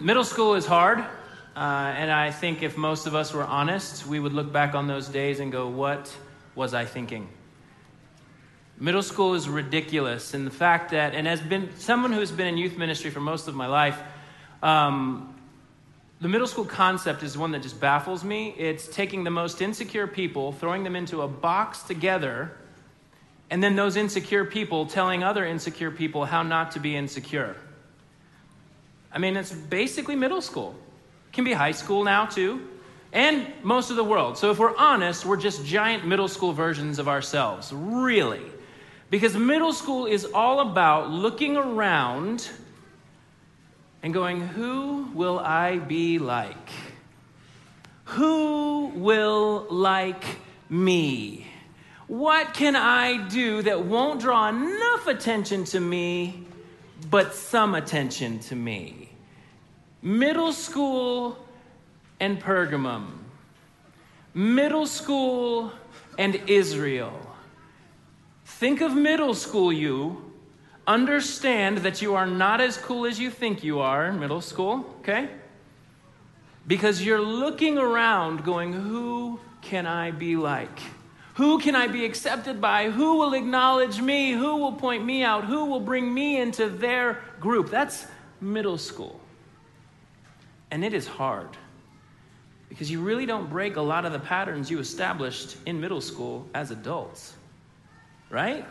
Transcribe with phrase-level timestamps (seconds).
[0.00, 1.04] Middle school is hard, uh,
[1.54, 5.08] and I think if most of us were honest, we would look back on those
[5.08, 6.16] days and go, What
[6.54, 7.28] was I thinking?
[8.78, 12.56] Middle school is ridiculous, and the fact that, and as been someone who's been in
[12.56, 14.00] youth ministry for most of my life,
[14.62, 15.38] um,
[16.22, 18.54] the middle school concept is one that just baffles me.
[18.56, 22.52] It's taking the most insecure people, throwing them into a box together,
[23.50, 27.54] and then those insecure people telling other insecure people how not to be insecure.
[29.12, 30.74] I mean, it's basically middle school.
[31.28, 32.66] It can be high school now, too,
[33.12, 34.38] and most of the world.
[34.38, 38.42] So if we're honest, we're just giant middle school versions of ourselves, really.
[39.10, 42.48] Because middle school is all about looking around
[44.02, 46.70] and going, Who will I be like?
[48.04, 50.24] Who will like
[50.68, 51.46] me?
[52.06, 56.44] What can I do that won't draw enough attention to me,
[57.08, 58.99] but some attention to me?
[60.02, 61.36] Middle school
[62.18, 63.18] and Pergamum.
[64.32, 65.72] Middle school
[66.18, 67.12] and Israel.
[68.44, 70.32] Think of middle school, you.
[70.86, 74.84] Understand that you are not as cool as you think you are in middle school,
[75.00, 75.28] okay?
[76.66, 80.78] Because you're looking around going, who can I be like?
[81.34, 82.90] Who can I be accepted by?
[82.90, 84.32] Who will acknowledge me?
[84.32, 85.44] Who will point me out?
[85.44, 87.70] Who will bring me into their group?
[87.70, 88.06] That's
[88.40, 89.19] middle school.
[90.70, 91.48] And it is hard
[92.68, 96.48] because you really don't break a lot of the patterns you established in middle school
[96.54, 97.34] as adults,
[98.30, 98.64] right?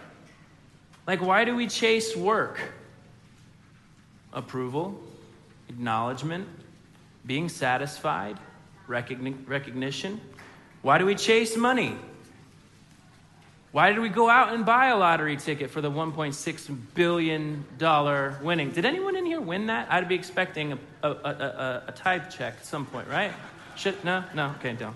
[1.05, 2.59] Like, why do we chase work?
[4.31, 5.01] Approval,
[5.67, 6.47] acknowledgement,
[7.25, 8.39] being satisfied,
[8.87, 10.21] recogni- recognition.
[10.81, 11.97] Why do we chase money?
[13.71, 17.65] Why did we go out and buy a lottery ticket for the $1.6 billion
[18.41, 18.71] winning?
[18.71, 19.91] Did anyone in here win that?
[19.91, 23.31] I'd be expecting a, a, a, a tithe check at some point, right?
[23.75, 24.23] Should, no?
[24.33, 24.55] No?
[24.59, 24.95] Okay, don't.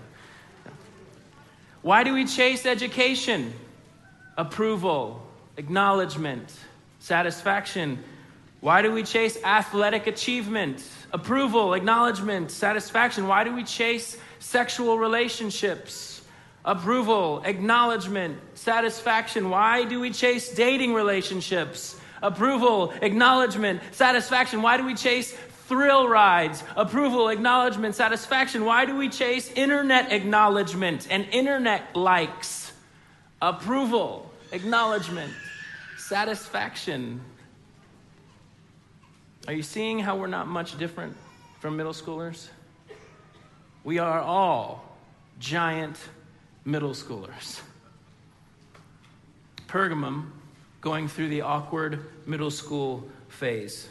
[1.82, 3.52] Why do we chase education?
[4.36, 5.24] Approval,
[5.56, 6.52] acknowledgement,
[6.98, 8.00] satisfaction.
[8.60, 10.84] Why do we chase athletic achievement?
[11.12, 13.28] Approval, acknowledgement, satisfaction.
[13.28, 16.13] Why do we chase sexual relationships?
[16.64, 19.50] Approval, acknowledgement, satisfaction.
[19.50, 22.00] Why do we chase dating relationships?
[22.22, 24.62] Approval, acknowledgement, satisfaction.
[24.62, 25.32] Why do we chase
[25.68, 26.62] thrill rides?
[26.76, 28.64] Approval, acknowledgement, satisfaction.
[28.64, 32.72] Why do we chase internet acknowledgement and internet likes?
[33.42, 35.32] Approval, acknowledgement,
[35.98, 37.20] satisfaction.
[39.46, 41.14] Are you seeing how we're not much different
[41.60, 42.48] from middle schoolers?
[43.82, 44.96] We are all
[45.38, 45.98] giant
[46.64, 47.60] middle schoolers.
[49.68, 50.30] Pergamum
[50.80, 53.88] going through the awkward middle school phase.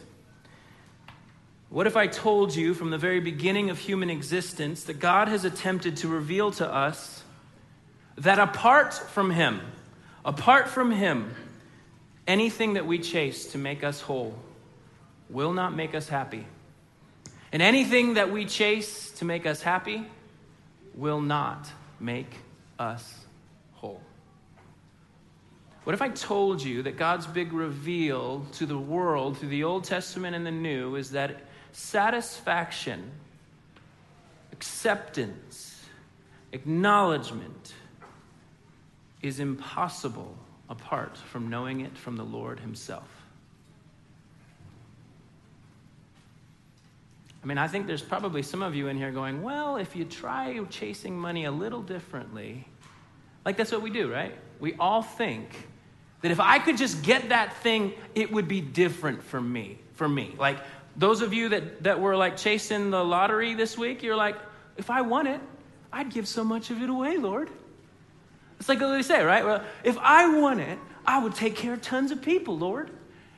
[1.69, 5.43] What if I told you from the very beginning of human existence that God has
[5.43, 7.23] attempted to reveal to us
[8.15, 9.59] that apart from Him,
[10.23, 11.33] apart from Him,
[12.27, 14.35] anything that we chase to make us whole
[15.29, 16.45] will not make us happy.
[17.51, 20.05] And anything that we chase to make us happy
[20.95, 21.67] will not
[21.99, 22.29] make
[22.79, 23.25] us
[23.73, 24.01] whole.
[25.83, 29.83] What if I told you that God's big reveal to the world through the Old
[29.83, 31.41] Testament and the New is that
[31.73, 33.11] satisfaction,
[34.53, 35.83] acceptance,
[36.53, 37.73] acknowledgement
[39.21, 40.37] is impossible
[40.69, 43.22] apart from knowing it from the Lord Himself?
[47.43, 50.05] I mean, I think there's probably some of you in here going, well, if you
[50.05, 52.65] try chasing money a little differently,
[53.43, 54.33] like that's what we do, right?
[54.61, 55.49] We all think
[56.21, 59.77] that if I could just get that thing, it would be different for me.
[59.95, 60.33] For me.
[60.37, 60.57] Like
[60.95, 64.37] those of you that, that were like chasing the lottery this week, you're like,
[64.77, 65.41] if I won it,
[65.91, 67.49] I'd give so much of it away, Lord.
[68.57, 69.43] It's like what they say, right?
[69.43, 72.89] Well, if I won it, I would take care of tons of people, Lord.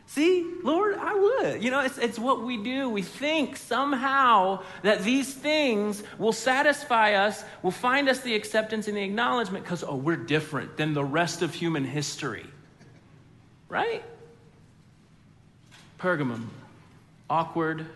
[0.07, 1.63] See, Lord, I would.
[1.63, 2.89] You know, it's, it's what we do.
[2.89, 8.95] We think somehow that these things will satisfy us, will find us the acceptance and
[8.95, 12.45] the acknowledgement because, oh, we're different than the rest of human history.
[13.67, 14.03] Right?
[15.99, 16.47] Pergamum,
[17.29, 17.87] awkward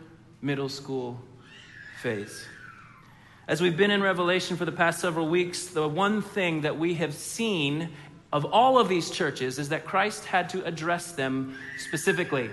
[0.42, 1.20] middle school
[2.02, 2.46] phase.
[3.48, 6.96] As we've been in Revelation for the past several weeks, the one thing that we
[6.96, 7.90] have seen
[8.32, 12.50] of all of these churches is that Christ had to address them specifically.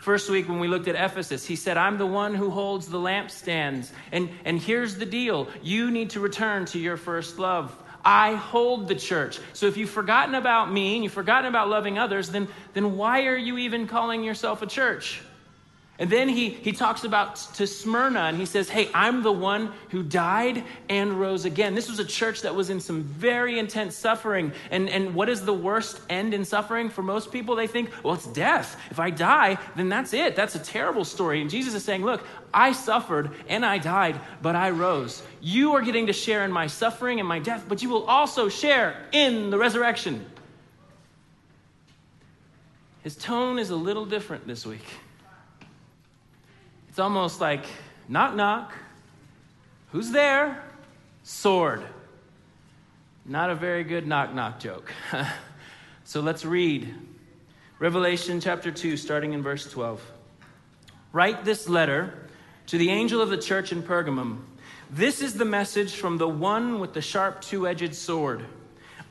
[0.00, 2.98] First week, when we looked at Ephesus, he said, I'm the one who holds the
[2.98, 3.90] lampstands.
[4.12, 7.76] And, and here's the deal you need to return to your first love.
[8.02, 9.38] I hold the church.
[9.52, 13.26] So if you've forgotten about me and you've forgotten about loving others, then, then why
[13.26, 15.20] are you even calling yourself a church?
[16.00, 19.70] And then he, he talks about to Smyrna and he says, Hey, I'm the one
[19.90, 21.74] who died and rose again.
[21.74, 24.52] This was a church that was in some very intense suffering.
[24.70, 27.54] And, and what is the worst end in suffering for most people?
[27.54, 28.80] They think, Well, it's death.
[28.90, 30.36] If I die, then that's it.
[30.36, 31.42] That's a terrible story.
[31.42, 35.22] And Jesus is saying, Look, I suffered and I died, but I rose.
[35.42, 38.48] You are getting to share in my suffering and my death, but you will also
[38.48, 40.24] share in the resurrection.
[43.02, 44.86] His tone is a little different this week.
[47.00, 47.64] Almost like
[48.08, 48.72] knock, knock.
[49.92, 50.62] Who's there?
[51.22, 51.82] Sword.
[53.24, 54.92] Not a very good knock, knock joke.
[56.04, 56.94] so let's read
[57.78, 60.00] Revelation chapter 2, starting in verse 12.
[61.12, 62.14] Write this letter
[62.66, 64.42] to the angel of the church in Pergamum.
[64.90, 68.44] This is the message from the one with the sharp two edged sword.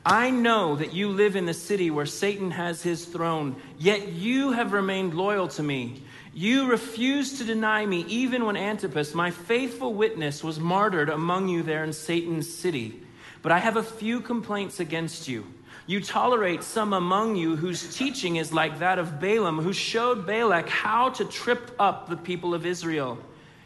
[0.04, 4.52] I know that you live in the city where Satan has his throne, yet you
[4.52, 6.02] have remained loyal to me.
[6.32, 11.62] You refused to deny me even when Antipas, my faithful witness, was martyred among you
[11.62, 13.02] there in Satan's city.
[13.42, 15.46] But I have a few complaints against you.
[15.86, 20.68] You tolerate some among you whose teaching is like that of Balaam, who showed Balak
[20.68, 23.18] how to trip up the people of Israel.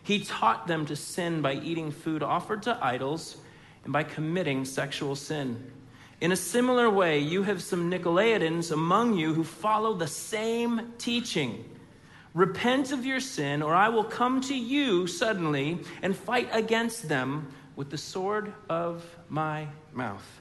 [0.02, 3.36] He taught them to sin by eating food offered to idols
[3.84, 5.70] and by committing sexual sin.
[6.20, 11.64] In a similar way, you have some Nicolaitans among you who follow the same teaching.
[12.34, 17.46] Repent of your sin, or I will come to you suddenly and fight against them
[17.76, 20.40] with the sword of my mouth.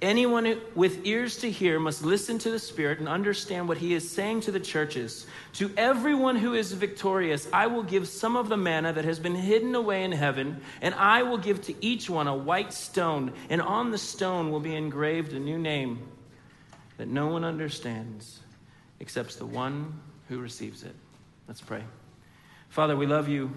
[0.00, 4.08] Anyone with ears to hear must listen to the Spirit and understand what he is
[4.08, 5.26] saying to the churches.
[5.54, 9.34] To everyone who is victorious, I will give some of the manna that has been
[9.34, 13.62] hidden away in heaven, and I will give to each one a white stone, and
[13.62, 16.06] on the stone will be engraved a new name
[16.98, 18.40] that no one understands
[19.00, 19.98] except the one
[20.28, 20.94] who receives it.
[21.48, 21.84] Let's pray.
[22.70, 23.52] Father, we love you,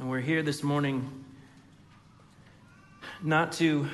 [0.00, 1.24] and we're here this morning
[3.22, 3.88] not to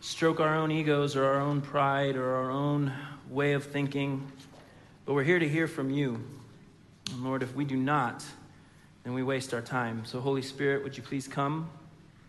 [0.00, 2.92] stroke our own egos or our own pride or our own
[3.30, 4.30] way of thinking,
[5.06, 6.22] but we're here to hear from you.
[7.12, 8.22] And Lord, if we do not,
[9.04, 10.04] then we waste our time.
[10.04, 11.70] So, Holy Spirit, would you please come?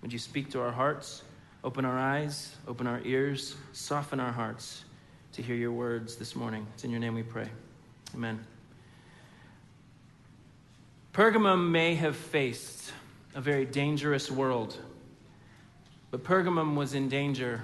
[0.01, 1.23] Would you speak to our hearts?
[1.61, 4.85] Open our eyes, open our ears, soften our hearts
[5.33, 6.65] to hear your words this morning.
[6.73, 7.49] It's in your name we pray.
[8.15, 8.48] Amen.
[11.13, 12.91] Pergamum may have faced
[13.35, 14.77] a very dangerous world,
[16.11, 17.63] but Pergamum was in danger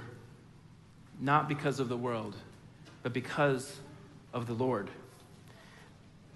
[1.20, 2.36] not because of the world,
[3.04, 3.78] but because
[4.34, 4.90] of the Lord.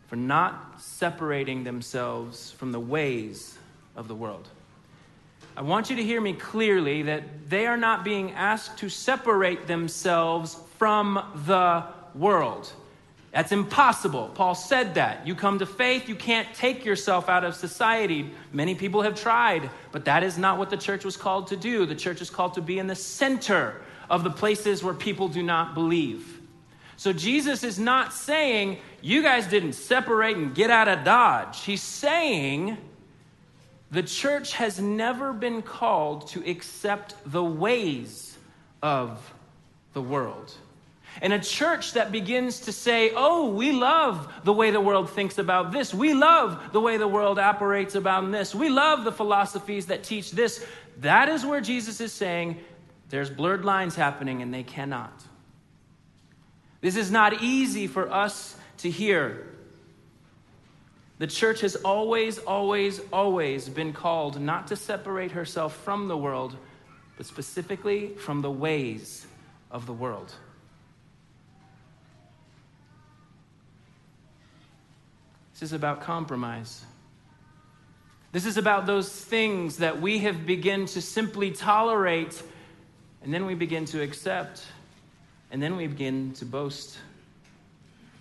[0.08, 3.58] For not separating themselves from the ways
[3.96, 4.48] of the world.
[5.58, 9.68] I want you to hear me clearly that they are not being asked to separate
[9.68, 11.84] themselves from the
[12.16, 12.72] world.
[13.32, 14.32] That's impossible.
[14.34, 15.28] Paul said that.
[15.28, 18.32] You come to faith, you can't take yourself out of society.
[18.52, 21.86] Many people have tried, but that is not what the church was called to do.
[21.86, 25.44] The church is called to be in the center of the places where people do
[25.44, 26.42] not believe.
[26.98, 31.64] So Jesus is not saying, you guys didn't separate and get out of Dodge.
[31.64, 32.78] He's saying,
[33.92, 38.38] the church has never been called to accept the ways
[38.82, 39.34] of
[39.94, 40.54] the world.
[41.22, 45.38] And a church that begins to say, oh, we love the way the world thinks
[45.38, 45.94] about this.
[45.94, 48.56] We love the way the world operates about this.
[48.56, 50.66] We love the philosophies that teach this.
[51.00, 52.58] That is where Jesus is saying
[53.10, 55.12] there's blurred lines happening and they cannot.
[56.82, 59.46] This is not easy for us to hear.
[61.18, 66.56] The church has always, always, always been called not to separate herself from the world,
[67.18, 69.28] but specifically from the ways
[69.70, 70.34] of the world.
[75.60, 76.86] This is about compromise.
[78.32, 82.42] This is about those things that we have begun to simply tolerate,
[83.22, 84.64] and then we begin to accept,
[85.52, 86.98] and then we begin to boast.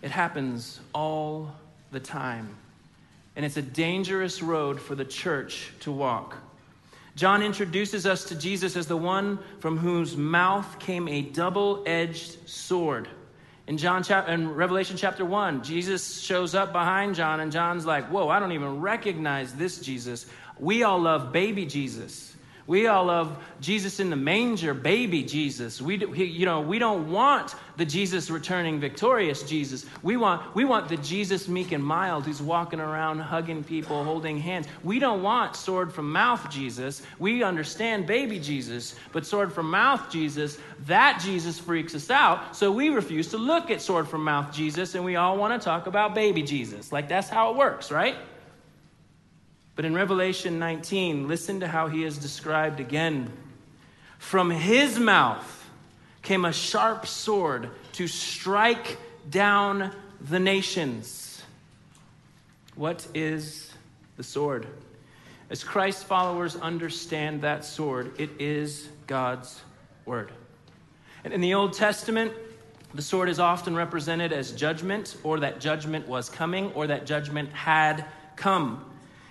[0.02, 1.54] It happens all
[1.92, 2.56] the time.
[3.36, 6.36] And it's a dangerous road for the church to walk.
[7.14, 12.48] John introduces us to Jesus as the one from whose mouth came a double edged
[12.48, 13.06] sword.
[13.68, 18.06] In John chapter in Revelation chapter 1, Jesus shows up behind John and John's like,
[18.06, 20.24] "Whoa, I don't even recognize this Jesus.
[20.58, 22.34] We all love baby Jesus.
[22.68, 25.80] We all love Jesus in the manger, baby Jesus.
[25.80, 29.86] We, you know, we don't want the Jesus returning victorious Jesus.
[30.02, 34.38] We want, we want the Jesus meek and mild who's walking around hugging people, holding
[34.38, 34.66] hands.
[34.84, 37.00] We don't want sword from mouth Jesus.
[37.18, 42.54] We understand baby Jesus, but sword from mouth Jesus, that Jesus freaks us out.
[42.54, 45.64] So we refuse to look at sword from mouth Jesus and we all want to
[45.64, 46.92] talk about baby Jesus.
[46.92, 48.16] Like that's how it works, right?
[49.78, 53.30] But in Revelation 19, listen to how he is described again.
[54.18, 55.70] From his mouth
[56.20, 58.98] came a sharp sword to strike
[59.30, 61.40] down the nations.
[62.74, 63.72] What is
[64.16, 64.66] the sword?
[65.48, 69.62] As Christ followers understand that sword, it is God's
[70.06, 70.32] word.
[71.22, 72.32] And in the Old Testament,
[72.94, 77.52] the sword is often represented as judgment, or that judgment was coming, or that judgment
[77.52, 78.04] had
[78.34, 78.84] come.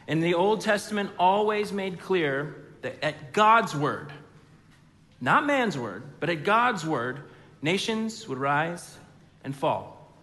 [0.08, 4.12] And the Old Testament always made clear that at God's word,
[5.20, 7.22] not man's word, but at God's word,
[7.62, 8.98] nations would rise
[9.44, 10.14] and fall.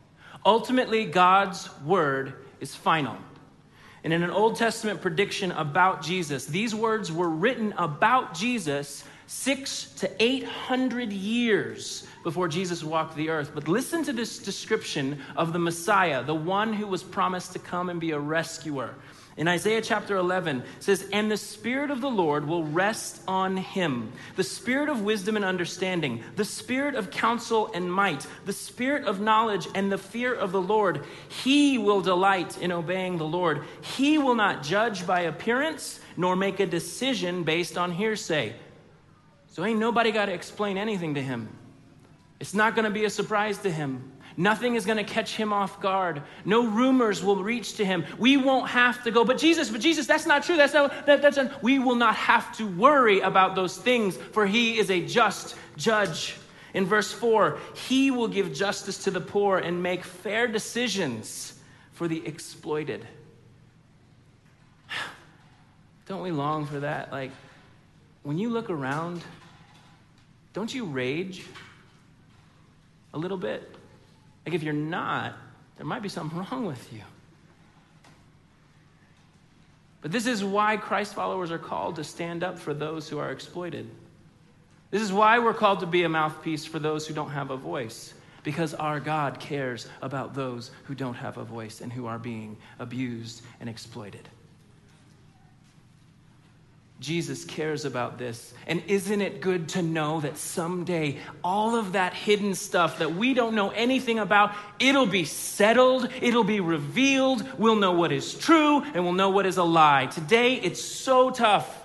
[0.47, 3.17] Ultimately, God's word is final.
[4.05, 9.87] And in an Old Testament prediction about Jesus, these words were written about Jesus six
[9.95, 13.53] to eight hundred years before Jesus walked the earth.
[13.55, 17.89] But listen to this description of the Messiah, the one who was promised to come
[17.89, 18.95] and be a rescuer.
[19.37, 24.13] In Isaiah chapter 11, says, And the Spirit of the Lord will rest on him
[24.37, 29.21] the Spirit of wisdom and understanding, the Spirit of counsel and might, the Spirit of
[29.21, 31.05] knowledge and the fear of the Lord.
[31.43, 33.65] He will delight in obeying the Lord.
[33.81, 38.55] He will not judge by appearance, nor make a decision based on hearsay.
[39.49, 41.49] So ain't nobody got to explain anything to him.
[42.39, 44.13] It's not going to be a surprise to him.
[44.37, 46.23] Nothing is going to catch him off guard.
[46.45, 48.05] No rumors will reach to him.
[48.19, 50.57] We won't have to go, but Jesus, but Jesus, that's not true.
[50.57, 51.63] That's not, that, that's not.
[51.63, 56.37] We will not have to worry about those things, for he is a just judge.
[56.73, 61.61] In verse 4, he will give justice to the poor and make fair decisions
[61.93, 63.07] for the exploited.
[66.07, 67.13] Don't we long for that?
[67.13, 67.31] Like,
[68.25, 69.23] when you look around,
[70.55, 71.45] don't you rage
[73.13, 73.75] a little bit?
[74.45, 75.35] Like, if you're not,
[75.77, 77.01] there might be something wrong with you.
[80.03, 83.31] But this is why Christ followers are called to stand up for those who are
[83.31, 83.89] exploited.
[84.91, 87.57] This is why we're called to be a mouthpiece for those who don't have a
[87.57, 88.13] voice.
[88.43, 92.59] Because our God cares about those who don't have a voice and who are being
[92.79, 94.29] abused and exploited.
[97.05, 98.55] Jesus cares about this.
[98.67, 103.35] And isn't it good to know that someday all of that hidden stuff that we
[103.35, 108.81] don't know anything about, it'll be settled, it'll be revealed, we'll know what is true,
[108.83, 110.07] and we'll know what is a lie.
[110.07, 111.79] Today, it's so tough,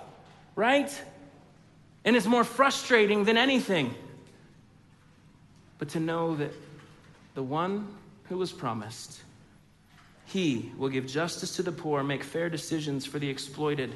[0.56, 0.90] right?
[2.02, 3.94] And it's more frustrating than anything.
[5.76, 6.52] But to know that
[7.34, 7.88] the one
[8.30, 9.20] who was promised,
[10.24, 13.92] he will give justice to the poor, make fair decisions for the exploited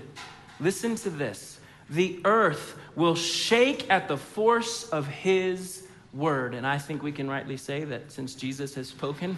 [0.61, 1.58] Listen to this.
[1.90, 6.54] The earth will shake at the force of his word.
[6.54, 9.37] And I think we can rightly say that since Jesus has spoken,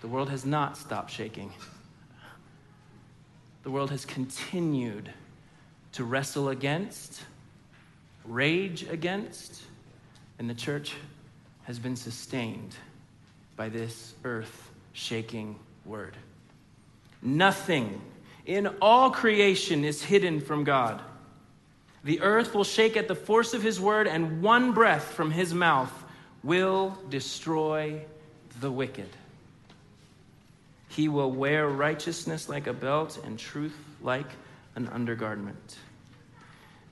[0.00, 1.52] the world has not stopped shaking.
[3.62, 5.12] The world has continued
[5.92, 7.22] to wrestle against,
[8.24, 9.62] rage against,
[10.38, 10.94] and the church
[11.64, 12.74] has been sustained
[13.56, 16.16] by this earth shaking word.
[17.20, 18.00] Nothing
[18.46, 21.00] in all creation is hidden from God.
[22.04, 25.54] The earth will shake at the force of his word, and one breath from his
[25.54, 25.92] mouth
[26.42, 28.02] will destroy
[28.60, 29.08] the wicked.
[30.88, 34.26] He will wear righteousness like a belt and truth like
[34.74, 35.78] an undergarment.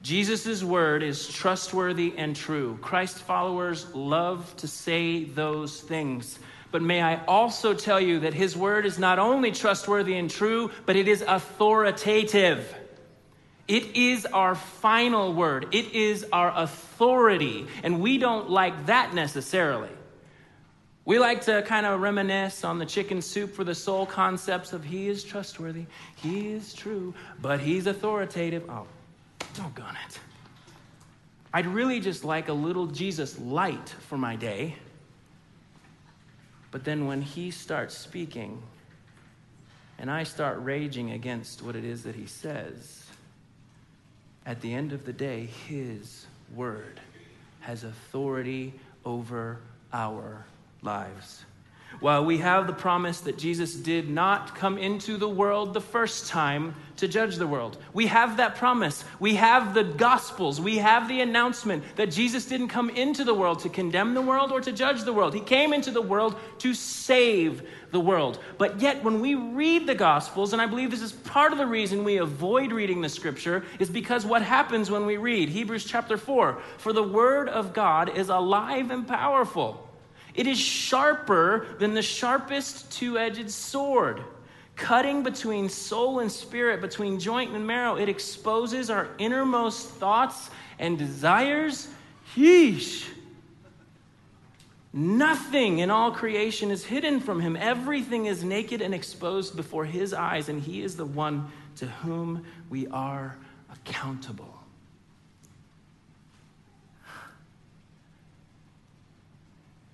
[0.03, 2.79] Jesus' word is trustworthy and true.
[2.81, 6.39] Christ followers love to say those things.
[6.71, 10.71] But may I also tell you that his word is not only trustworthy and true,
[10.87, 12.75] but it is authoritative.
[13.67, 17.67] It is our final word, it is our authority.
[17.83, 19.91] And we don't like that necessarily.
[21.05, 24.85] We like to kind of reminisce on the chicken soup for the soul concepts of
[24.85, 25.87] he is trustworthy,
[26.17, 28.65] he is true, but he's authoritative.
[28.69, 28.87] Oh,
[29.55, 30.21] don't doggone it.
[31.53, 34.77] I'd really just like a little Jesus light for my day.
[36.71, 38.63] But then when he starts speaking
[39.99, 43.05] and I start raging against what it is that he says,
[44.47, 47.01] at the end of the day, his word
[47.61, 48.73] has authority
[49.05, 49.61] over
[49.93, 50.47] our
[50.83, 51.45] lives.
[51.99, 56.29] While we have the promise that Jesus did not come into the world the first
[56.29, 59.05] time to judge the world, we have that promise.
[59.19, 60.61] We have the Gospels.
[60.61, 64.53] We have the announcement that Jesus didn't come into the world to condemn the world
[64.53, 65.35] or to judge the world.
[65.35, 68.39] He came into the world to save the world.
[68.57, 71.67] But yet, when we read the Gospels, and I believe this is part of the
[71.67, 76.17] reason we avoid reading the Scripture, is because what happens when we read Hebrews chapter
[76.17, 79.90] 4 For the Word of God is alive and powerful.
[80.35, 84.23] It is sharper than the sharpest two edged sword,
[84.77, 87.97] cutting between soul and spirit, between joint and marrow.
[87.97, 91.89] It exposes our innermost thoughts and desires.
[92.37, 93.07] Yeesh.
[94.93, 97.57] Nothing in all creation is hidden from him.
[97.57, 102.45] Everything is naked and exposed before his eyes, and he is the one to whom
[102.69, 103.37] we are
[103.73, 104.50] accountable.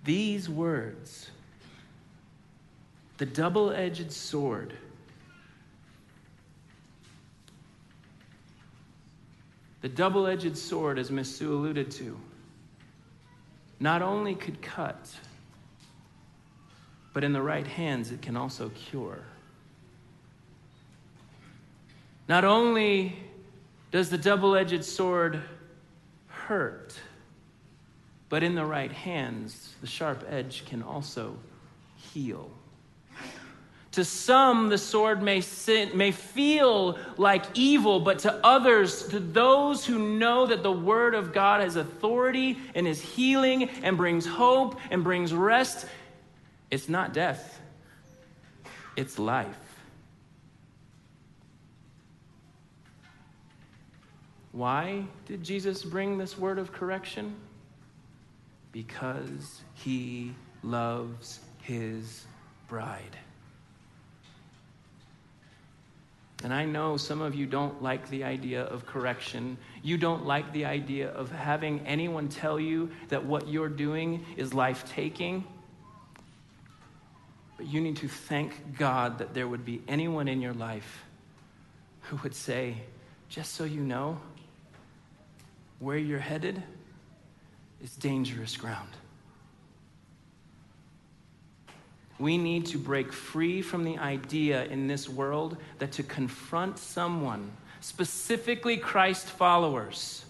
[0.06, 1.30] These words,
[3.18, 4.72] the double edged sword,
[9.80, 12.16] the double edged sword, as Miss Sue alluded to,
[13.80, 15.12] not only could cut,
[17.12, 19.24] but in the right hands, it can also cure.
[22.28, 23.16] Not only
[23.90, 25.42] does the double edged sword
[26.28, 26.94] hurt,
[28.28, 31.36] but in the right hands, the sharp edge can also
[31.96, 32.50] heal.
[33.92, 35.42] To some, the sword may,
[35.94, 41.32] may feel like evil, but to others, to those who know that the word of
[41.32, 45.86] God has authority and is healing and brings hope and brings rest,
[46.70, 47.58] it's not death,
[48.96, 49.56] it's life.
[54.52, 57.34] Why did Jesus bring this word of correction?
[58.76, 62.26] Because he loves his
[62.68, 63.16] bride.
[66.44, 69.56] And I know some of you don't like the idea of correction.
[69.82, 74.52] You don't like the idea of having anyone tell you that what you're doing is
[74.52, 75.46] life taking.
[77.56, 81.02] But you need to thank God that there would be anyone in your life
[82.02, 82.76] who would say,
[83.30, 84.20] just so you know,
[85.78, 86.62] where you're headed
[87.82, 88.90] is dangerous ground.
[92.18, 97.50] We need to break free from the idea in this world that to confront someone,
[97.80, 100.24] specifically Christ followers,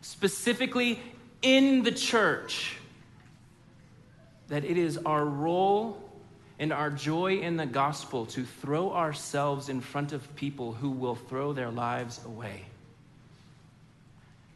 [0.00, 1.00] specifically
[1.42, 2.76] in the church,
[4.48, 6.02] that it is our role
[6.58, 11.14] and our joy in the gospel to throw ourselves in front of people who will
[11.14, 12.64] throw their lives away.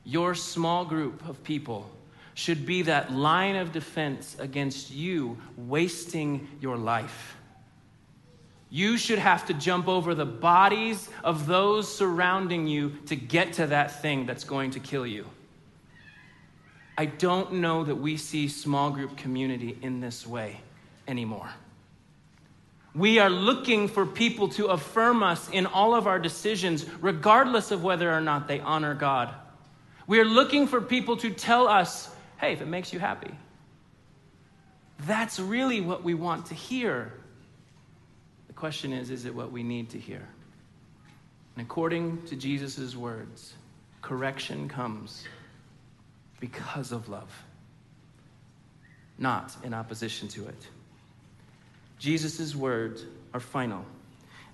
[0.04, 1.88] Your small group of people
[2.34, 7.36] should be that line of defense against you wasting your life.
[8.70, 13.66] You should have to jump over the bodies of those surrounding you to get to
[13.66, 15.26] that thing that's going to kill you.
[16.96, 20.60] I don't know that we see small group community in this way
[21.06, 21.50] anymore.
[22.94, 27.82] We are looking for people to affirm us in all of our decisions, regardless of
[27.82, 29.34] whether or not they honor God.
[30.06, 32.11] We are looking for people to tell us,
[32.42, 33.30] hey, if it makes you happy.
[35.06, 37.12] That's really what we want to hear.
[38.48, 40.26] The question is, is it what we need to hear?
[41.56, 43.54] And according to Jesus' words,
[44.02, 45.24] correction comes
[46.40, 47.30] because of love,
[49.18, 50.66] not in opposition to it.
[52.00, 53.84] Jesus' words are final.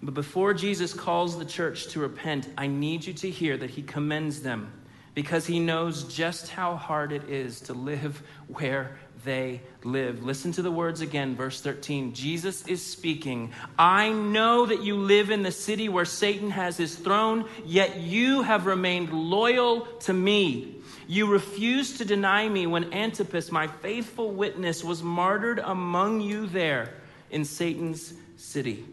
[0.02, 3.82] But before Jesus calls the church to repent, I need you to hear that he
[3.82, 4.70] commends them
[5.18, 10.22] because he knows just how hard it is to live where they live.
[10.22, 12.14] Listen to the words again, verse 13.
[12.14, 13.52] Jesus is speaking.
[13.76, 18.42] I know that you live in the city where Satan has his throne, yet you
[18.42, 20.76] have remained loyal to me.
[21.08, 26.94] You refused to deny me when Antipas, my faithful witness, was martyred among you there
[27.32, 28.86] in Satan's city.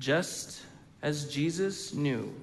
[0.00, 0.62] Just
[1.00, 2.34] as Jesus knew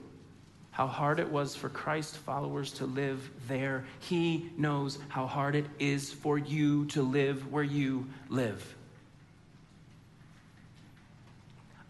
[0.74, 3.86] how hard it was for Christ followers to live there.
[4.00, 8.76] He knows how hard it is for you to live where you live.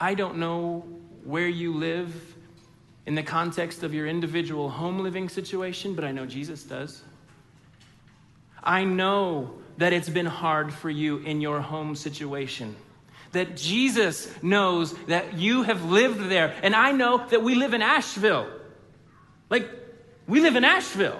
[0.02, 0.86] I don't know
[1.24, 2.36] where you live
[3.06, 7.02] in the context of your individual home living situation, but I know Jesus does.
[8.62, 12.76] I know that it's been hard for you in your home situation.
[13.32, 16.54] That Jesus knows that you have lived there.
[16.62, 18.60] And I know that we live in Asheville.
[19.54, 19.70] Like,
[20.28, 21.20] we live in Asheville.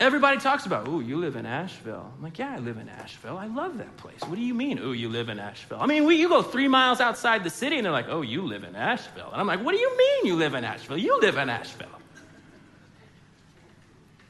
[0.00, 2.10] Everybody talks about, oh, you live in Asheville.
[2.16, 3.36] I'm like, yeah, I live in Asheville.
[3.36, 4.18] I love that place.
[4.22, 5.78] What do you mean, oh, you live in Asheville?
[5.78, 8.40] I mean, we, you go three miles outside the city and they're like, oh, you
[8.40, 9.28] live in Asheville.
[9.30, 10.96] And I'm like, what do you mean you live in Asheville?
[10.96, 12.00] You live in Asheville.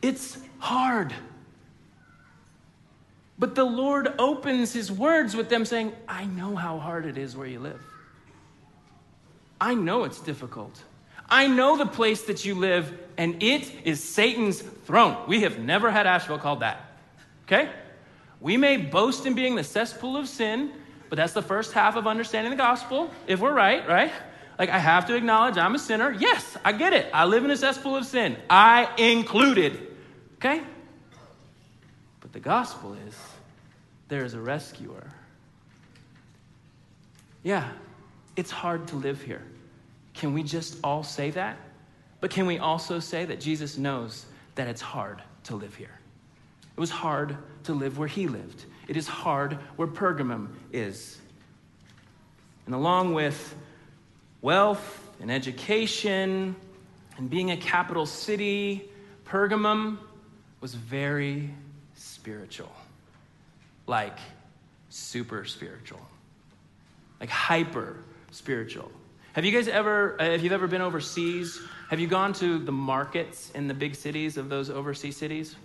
[0.03, 1.15] It's hard.
[3.39, 7.37] But the Lord opens his words with them saying, I know how hard it is
[7.37, 7.81] where you live.
[9.61, 10.83] I know it's difficult.
[11.29, 15.17] I know the place that you live, and it is Satan's throne.
[15.27, 16.81] We have never had Asheville called that.
[17.45, 17.71] Okay?
[18.41, 20.73] We may boast in being the cesspool of sin,
[21.09, 24.13] but that's the first half of understanding the gospel, if we're right, right?
[24.59, 26.11] Like, I have to acknowledge I'm a sinner.
[26.13, 27.11] Yes, I get it.
[27.13, 28.37] I live in a cesspool of sin.
[28.49, 29.81] I included.
[30.37, 30.63] Okay?
[32.21, 33.17] But the gospel is
[34.09, 35.11] there is a rescuer.
[37.43, 37.69] Yeah,
[38.35, 39.43] it's hard to live here.
[40.17, 41.57] Can we just all say that?
[42.21, 45.99] But can we also say that Jesus knows that it's hard to live here?
[46.77, 48.65] It was hard to live where he lived.
[48.89, 51.19] It is hard where Pergamum is.
[52.65, 53.55] And along with
[54.41, 56.57] wealth and education
[57.17, 58.89] and being a capital city,
[59.27, 59.99] Pergamum
[60.61, 61.51] was very
[61.95, 62.73] spiritual.
[63.87, 64.19] Like
[64.89, 66.01] super spiritual.
[67.21, 67.97] Like hyper
[68.31, 68.91] spiritual.
[69.37, 72.73] Have you guys ever, uh, if you've ever been overseas, have you gone to the
[72.73, 75.57] markets in the big cities of those overseas cities?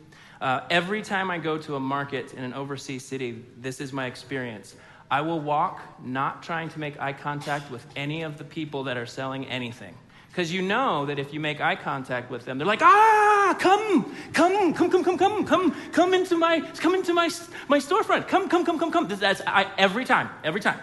[0.41, 4.07] Uh, every time I go to a market in an overseas city, this is my
[4.07, 4.75] experience.
[5.09, 8.97] I will walk not trying to make eye contact with any of the people that
[8.97, 9.95] are selling anything.
[10.27, 14.13] Because you know that if you make eye contact with them, they're like, ah, come,
[14.33, 17.29] come, come, come, come, come, come, come into my, come into my,
[17.69, 18.27] my storefront.
[18.27, 19.07] Come, come, come, come, come.
[19.07, 20.77] That's I, every time, every time.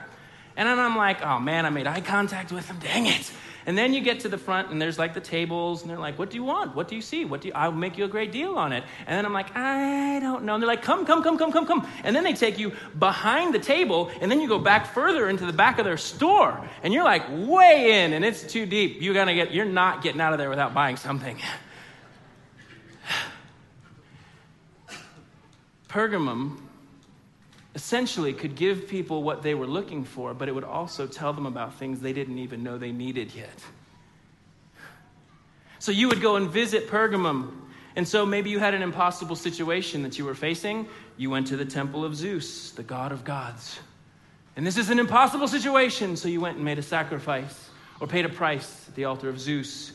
[0.58, 2.80] And then I'm like, oh man, I made eye contact with them.
[2.80, 3.32] Dang it.
[3.64, 6.18] And then you get to the front and there's like the tables and they're like,
[6.18, 6.74] what do you want?
[6.74, 7.24] What do you see?
[7.24, 8.82] What do you, I'll make you a great deal on it.
[9.06, 10.54] And then I'm like, I don't know.
[10.54, 11.86] And they're like, come, come, come, come, come, come.
[12.02, 15.46] And then they take you behind the table and then you go back further into
[15.46, 19.00] the back of their store and you're like way in and it's too deep.
[19.00, 21.38] You gotta get, you're not getting out of there without buying something.
[25.88, 26.67] Pergamum
[27.74, 31.46] essentially could give people what they were looking for, but it would also tell them
[31.46, 33.62] about things they didn't even know they needed yet.
[35.78, 37.52] So you would go and visit Pergamum.
[37.94, 40.88] And so maybe you had an impossible situation that you were facing.
[41.16, 43.78] You went to the temple of Zeus, the god of gods.
[44.56, 48.24] And this is an impossible situation, so you went and made a sacrifice or paid
[48.24, 49.92] a price at the altar of Zeus.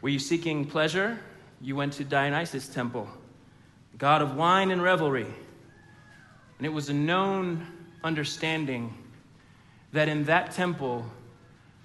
[0.00, 1.18] Were you seeking pleasure?
[1.60, 3.08] You went to Dionysus' temple,
[3.98, 5.26] god of wine and revelry.
[6.60, 7.66] And it was a known
[8.04, 8.92] understanding
[9.94, 11.06] that in that temple,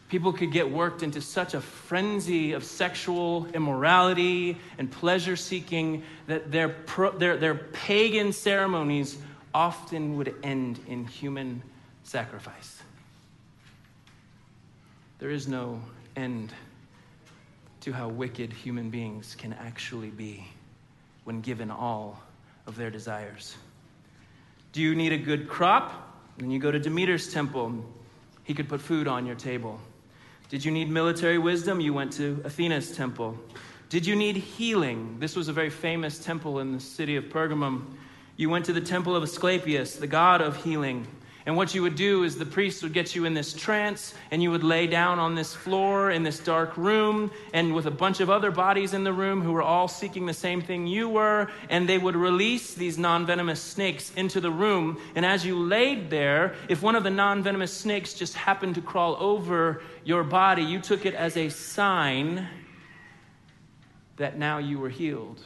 [0.10, 6.52] people could get worked into such a frenzy of sexual immorality and pleasure seeking that
[6.52, 9.18] their, pro, their, their pagan ceremonies
[9.54, 11.64] often would end in human
[12.04, 12.84] sacrifice.
[15.20, 15.82] There is no
[16.18, 16.52] end
[17.80, 20.46] to how wicked human beings can actually be
[21.24, 22.22] when given all
[22.68, 23.56] of their desires.
[24.76, 26.20] Do you need a good crop?
[26.38, 27.82] Then you go to Demeter's temple.
[28.44, 29.80] He could put food on your table.
[30.50, 31.80] Did you need military wisdom?
[31.80, 33.40] You went to Athena's temple.
[33.88, 35.16] Did you need healing?
[35.18, 37.86] This was a very famous temple in the city of Pergamum.
[38.36, 41.08] You went to the temple of Asclepius, the god of healing.
[41.46, 44.42] And what you would do is the priest would get you in this trance, and
[44.42, 48.20] you would lay down on this floor in this dark room, and with a bunch
[48.20, 51.52] of other bodies in the room who were all seeking the same thing you were,
[51.70, 55.00] and they would release these non venomous snakes into the room.
[55.14, 58.82] And as you laid there, if one of the non venomous snakes just happened to
[58.82, 62.48] crawl over your body, you took it as a sign
[64.18, 65.42] that now you were healed.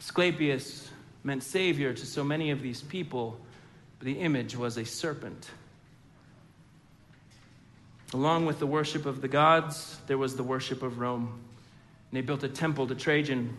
[0.00, 0.90] Asclepius
[1.22, 3.38] meant savior to so many of these people
[4.00, 5.50] the image was a serpent.
[8.12, 11.40] Along with the worship of the gods, there was the worship of Rome.
[12.10, 13.56] And they built a temple to Trajan.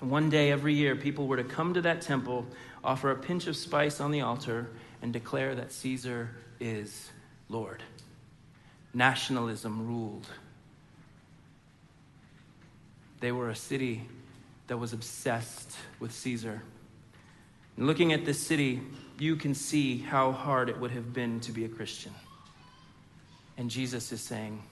[0.00, 2.46] And one day every year, people were to come to that temple,
[2.82, 4.70] offer a pinch of spice on the altar,
[5.02, 7.10] and declare that Caesar is
[7.48, 7.82] Lord.
[8.94, 10.26] Nationalism ruled.
[13.20, 14.06] They were a city
[14.66, 16.62] that was obsessed with Caesar.
[17.76, 18.80] And looking at this city,
[19.18, 22.12] you can see how hard it would have been to be a Christian.
[23.56, 24.62] And Jesus is saying,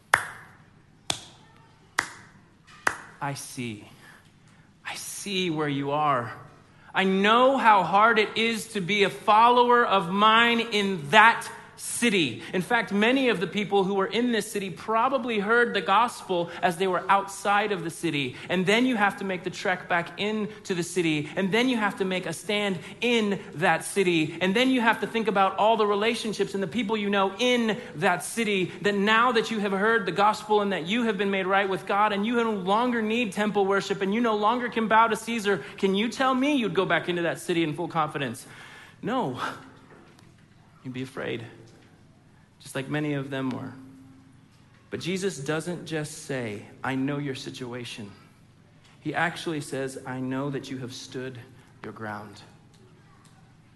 [3.20, 3.88] I see.
[4.84, 6.32] I see where you are.
[6.94, 11.48] I know how hard it is to be a follower of mine in that
[11.82, 12.40] city.
[12.52, 16.48] In fact, many of the people who were in this city probably heard the gospel
[16.62, 18.36] as they were outside of the city.
[18.48, 21.28] And then you have to make the trek back into the city.
[21.34, 24.38] And then you have to make a stand in that city.
[24.40, 27.34] And then you have to think about all the relationships and the people you know
[27.40, 28.70] in that city.
[28.82, 31.68] That now that you have heard the gospel and that you have been made right
[31.68, 35.08] with God and you no longer need temple worship and you no longer can bow
[35.08, 38.46] to Caesar, can you tell me you'd go back into that city in full confidence?
[39.02, 39.40] No.
[40.84, 41.44] You'd be afraid
[42.62, 43.72] just like many of them were.
[44.90, 48.10] But Jesus doesn't just say, I know your situation.
[49.00, 51.38] He actually says, I know that you have stood
[51.82, 52.40] your ground.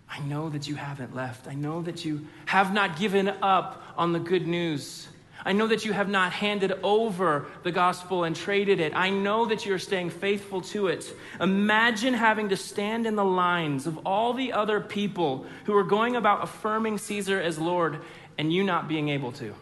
[0.09, 1.49] I know that you haven't left.
[1.49, 5.09] I know that you have not given up on the good news.
[5.45, 8.95] I know that you have not handed over the gospel and traded it.
[8.95, 11.13] I know that you're staying faithful to it.
[11.41, 16.17] Imagine having to stand in the lines of all the other people who are going
[16.17, 18.01] about affirming Caesar as Lord
[18.39, 19.55] and you not being able to.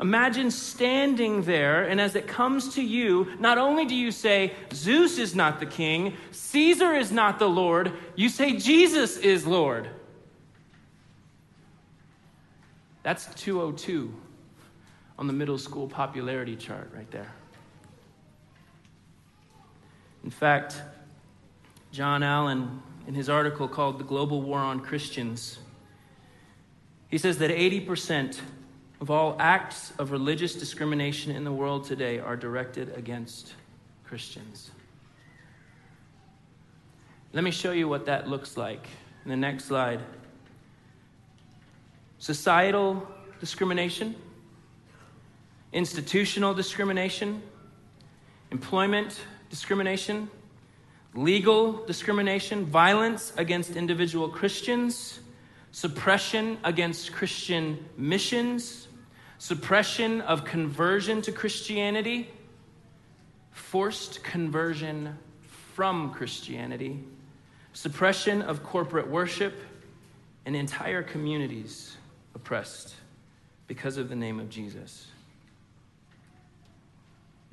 [0.00, 5.18] Imagine standing there, and as it comes to you, not only do you say, Zeus
[5.18, 9.88] is not the king, Caesar is not the Lord, you say, Jesus is Lord.
[13.04, 14.12] That's 202
[15.18, 17.32] on the middle school popularity chart right there.
[20.24, 20.80] In fact,
[21.92, 25.58] John Allen, in his article called The Global War on Christians,
[27.08, 28.40] he says that 80%
[29.00, 33.54] of all acts of religious discrimination in the world today are directed against
[34.04, 34.70] Christians.
[37.32, 38.86] Let me show you what that looks like
[39.24, 40.00] in the next slide
[42.18, 43.06] societal
[43.40, 44.14] discrimination,
[45.72, 47.42] institutional discrimination,
[48.50, 50.30] employment discrimination,
[51.14, 55.20] legal discrimination, violence against individual Christians,
[55.70, 58.88] suppression against Christian missions,
[59.38, 62.28] suppression of conversion to Christianity,
[63.50, 65.18] forced conversion
[65.74, 67.04] from Christianity,
[67.72, 69.54] suppression of corporate worship,
[70.46, 71.96] and entire communities
[72.34, 72.94] oppressed
[73.66, 75.06] because of the name of Jesus.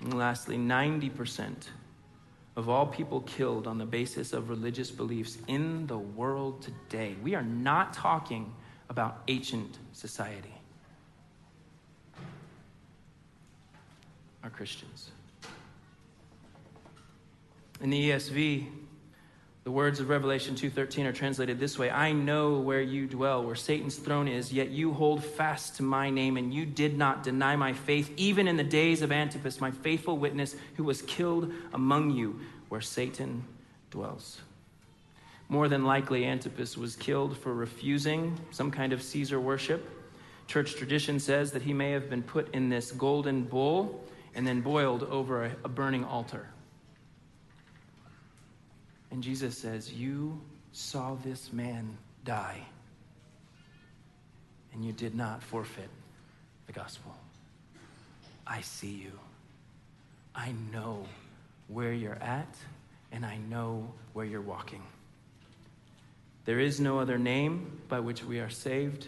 [0.01, 1.67] And lastly, 90%
[2.61, 7.15] of all people killed on the basis of religious beliefs in the world today.
[7.23, 8.53] We are not talking
[8.87, 10.53] about ancient society.
[14.43, 15.09] Are Christians.
[17.81, 18.67] In the ESV,
[19.63, 23.55] the words of Revelation 2:13 are translated this way: I know where you dwell, where
[23.55, 27.55] Satan's throne is, yet you hold fast to my name and you did not deny
[27.55, 32.11] my faith even in the days of Antipas, my faithful witness who was killed among
[32.11, 32.39] you
[32.71, 33.43] where Satan
[33.89, 34.39] dwells.
[35.49, 39.85] More than likely Antipas was killed for refusing some kind of Caesar worship.
[40.47, 44.01] Church tradition says that he may have been put in this golden bowl
[44.35, 46.47] and then boiled over a, a burning altar.
[49.11, 50.39] And Jesus says, You
[50.71, 52.61] saw this man die,
[54.71, 55.89] and you did not forfeit
[56.67, 57.13] the gospel.
[58.47, 59.19] I see you.
[60.33, 61.05] I know
[61.71, 62.55] where you're at,
[63.11, 64.81] and I know where you're walking.
[66.45, 69.07] There is no other name by which we are saved.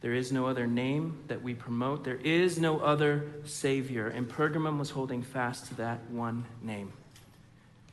[0.00, 2.04] There is no other name that we promote.
[2.04, 4.08] There is no other Savior.
[4.08, 6.92] And Pergamum was holding fast to that one name.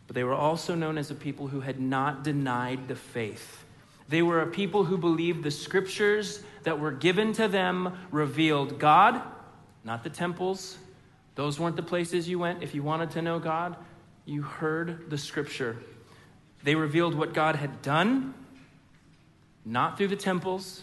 [0.07, 3.63] But they were also known as a people who had not denied the faith.
[4.09, 9.21] They were a people who believed the scriptures that were given to them revealed God,
[9.83, 10.79] not the temples.
[11.35, 13.75] Those weren't the places you went if you wanted to know God.
[14.25, 15.77] You heard the scripture.
[16.63, 18.33] They revealed what God had done,
[19.65, 20.81] not through the temples,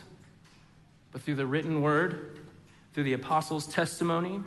[1.13, 2.39] but through the written word,
[2.95, 4.41] through the apostles' testimony.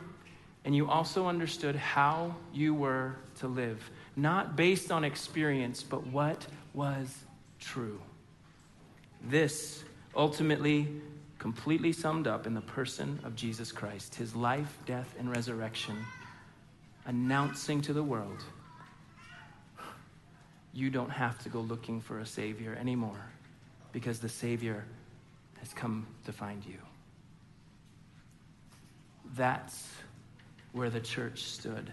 [0.64, 6.46] And you also understood how you were to live not based on experience, but what
[6.74, 7.24] was
[7.58, 8.00] true.
[9.22, 9.84] This
[10.14, 10.88] ultimately
[11.40, 15.96] completely summed up in the person of Jesus Christ, his life, death, and resurrection,
[17.06, 18.44] announcing to the world
[20.72, 23.20] you don't have to go looking for a Savior anymore
[23.92, 24.84] because the Savior
[25.58, 26.78] has come to find you.
[29.34, 29.88] That's
[30.72, 31.90] where the church stood.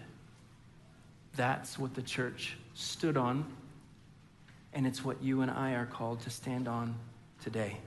[1.34, 3.44] That's what the church stood on,
[4.72, 6.94] and it's what you and I are called to stand on
[7.42, 7.78] today.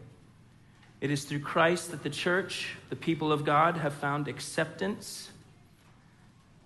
[1.02, 5.32] It is through Christ that the church, the people of God, have found acceptance.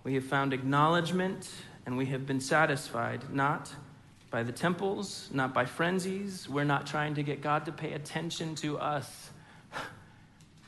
[0.04, 1.50] We have found acknowledgement,
[1.86, 3.72] and we have been satisfied, not
[4.30, 6.48] by the temples, not by frenzies.
[6.48, 9.30] We're not trying to get God to pay attention to us.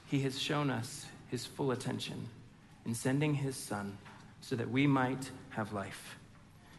[0.06, 2.28] He has shown us his full attention
[2.86, 3.98] in sending his son
[4.40, 6.16] so that we might have life.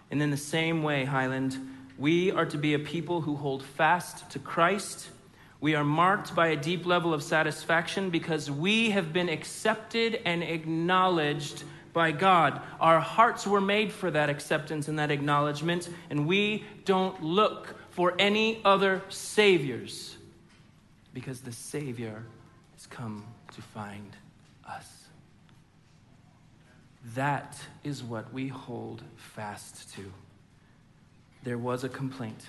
[0.10, 1.56] And in the same way, Highland,
[2.00, 5.10] we are to be a people who hold fast to Christ.
[5.62, 10.42] We are marked by a deep level of satisfaction because we have been accepted and
[10.42, 12.62] acknowledged by God.
[12.80, 18.14] Our hearts were made for that acceptance and that acknowledgement, and we don't look for
[18.20, 20.16] any other saviors
[21.14, 22.24] because the Savior
[22.76, 24.16] has come to find
[24.66, 24.88] us.
[27.16, 30.12] That is what we hold fast to.
[31.44, 32.48] There was a complaint.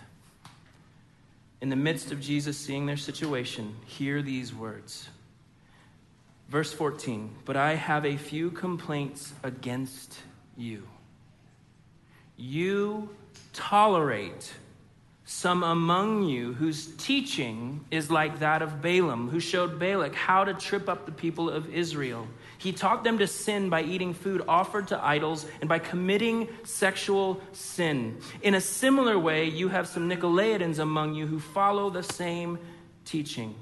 [1.61, 5.09] In the midst of Jesus seeing their situation, hear these words.
[6.49, 10.18] Verse 14, but I have a few complaints against
[10.57, 10.83] you.
[12.37, 13.11] You
[13.53, 14.53] tolerate
[15.25, 20.55] some among you whose teaching is like that of Balaam, who showed Balak how to
[20.55, 22.27] trip up the people of Israel.
[22.61, 27.40] He taught them to sin by eating food offered to idols and by committing sexual
[27.53, 28.20] sin.
[28.42, 32.59] In a similar way, you have some Nicolaitans among you who follow the same
[33.07, 33.55] teaching.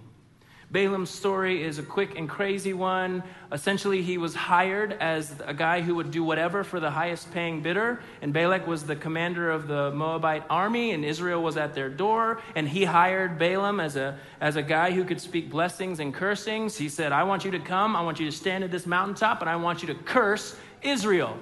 [0.71, 3.23] Balaam's story is a quick and crazy one.
[3.51, 7.63] Essentially, he was hired as a guy who would do whatever for the highest paying
[7.63, 8.01] bidder.
[8.21, 12.43] And Balak was the commander of the Moabite army, and Israel was at their door.
[12.55, 16.77] And he hired Balaam as a, as a guy who could speak blessings and cursings.
[16.77, 19.41] He said, I want you to come, I want you to stand at this mountaintop,
[19.41, 21.39] and I want you to curse Israel.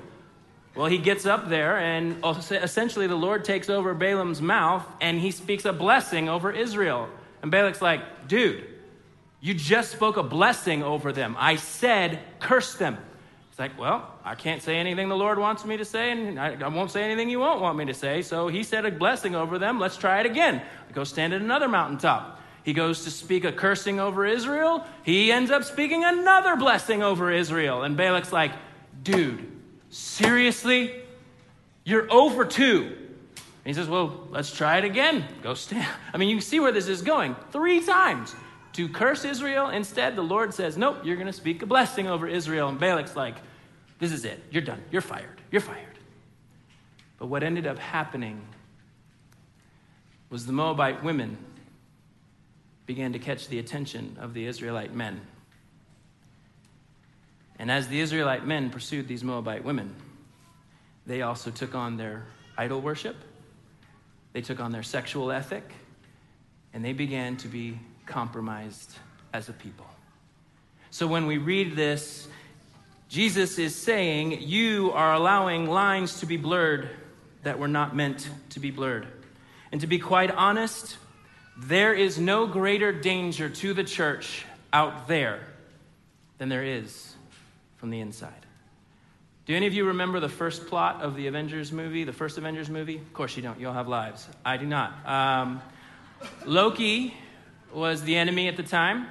[0.77, 5.33] Well, he gets up there, and essentially the Lord takes over Balaam's mouth, and he
[5.33, 7.09] speaks a blessing over Israel.
[7.43, 8.76] And Balak's like, dude,
[9.47, 11.37] you just spoke a blessing over them.
[11.39, 12.99] I said, curse them.
[13.49, 16.57] It's like, well, I can't say anything the Lord wants me to say, and I,
[16.61, 18.23] I, won't say anything you won't want me to say.
[18.23, 19.79] So he said a blessing over them.
[19.79, 20.61] Let's try it again.
[20.89, 22.43] I go stand at another mountaintop.
[22.65, 24.85] He goes to speak a cursing over Israel.
[25.05, 27.85] He ends up speaking another blessing over Israel.
[27.85, 28.51] And Balak's like,
[29.05, 29.49] dude,
[29.91, 30.93] seriously?
[31.85, 32.97] You're over two.
[33.37, 35.25] And he says, well, let's try it again.
[35.45, 35.87] Go stand.
[36.13, 37.37] I mean, you can see where this is going.
[37.53, 38.35] Three times
[38.77, 39.71] to curse Israel.
[39.71, 42.69] Instead, the Lord says, Nope, you're going to speak a blessing over Israel.
[42.69, 43.37] And Balak's like,
[43.99, 44.43] This is it.
[44.51, 44.83] You're done.
[44.91, 45.41] You're fired.
[45.51, 45.99] You're fired.
[47.19, 48.47] But what ended up happening
[50.29, 51.39] was the Moabite women
[52.85, 55.23] began to catch the attention of the Israelite men.
[57.59, 59.95] And as the Israelite men pursued these Moabite women,
[61.07, 62.27] they also took on their
[62.59, 63.17] idol worship,
[64.35, 65.65] they took on their sexual ethic,
[66.75, 68.97] and they began to be compromised
[69.33, 69.87] as a people.
[70.90, 72.27] So when we read this,
[73.09, 76.88] Jesus is saying, You are allowing lines to be blurred
[77.42, 79.07] that were not meant to be blurred.
[79.71, 80.97] And to be quite honest,
[81.57, 85.40] there is no greater danger to the church out there
[86.38, 87.14] than there is
[87.77, 88.33] from the inside.
[89.47, 92.69] Do any of you remember the first plot of the Avengers movie, the first Avengers
[92.69, 92.97] movie?
[92.97, 93.61] Of course you don't.
[93.61, 94.27] You all have lives.
[94.45, 95.07] I do not.
[95.07, 95.62] Um,
[96.45, 97.14] Loki
[97.77, 99.07] was the enemy at the time,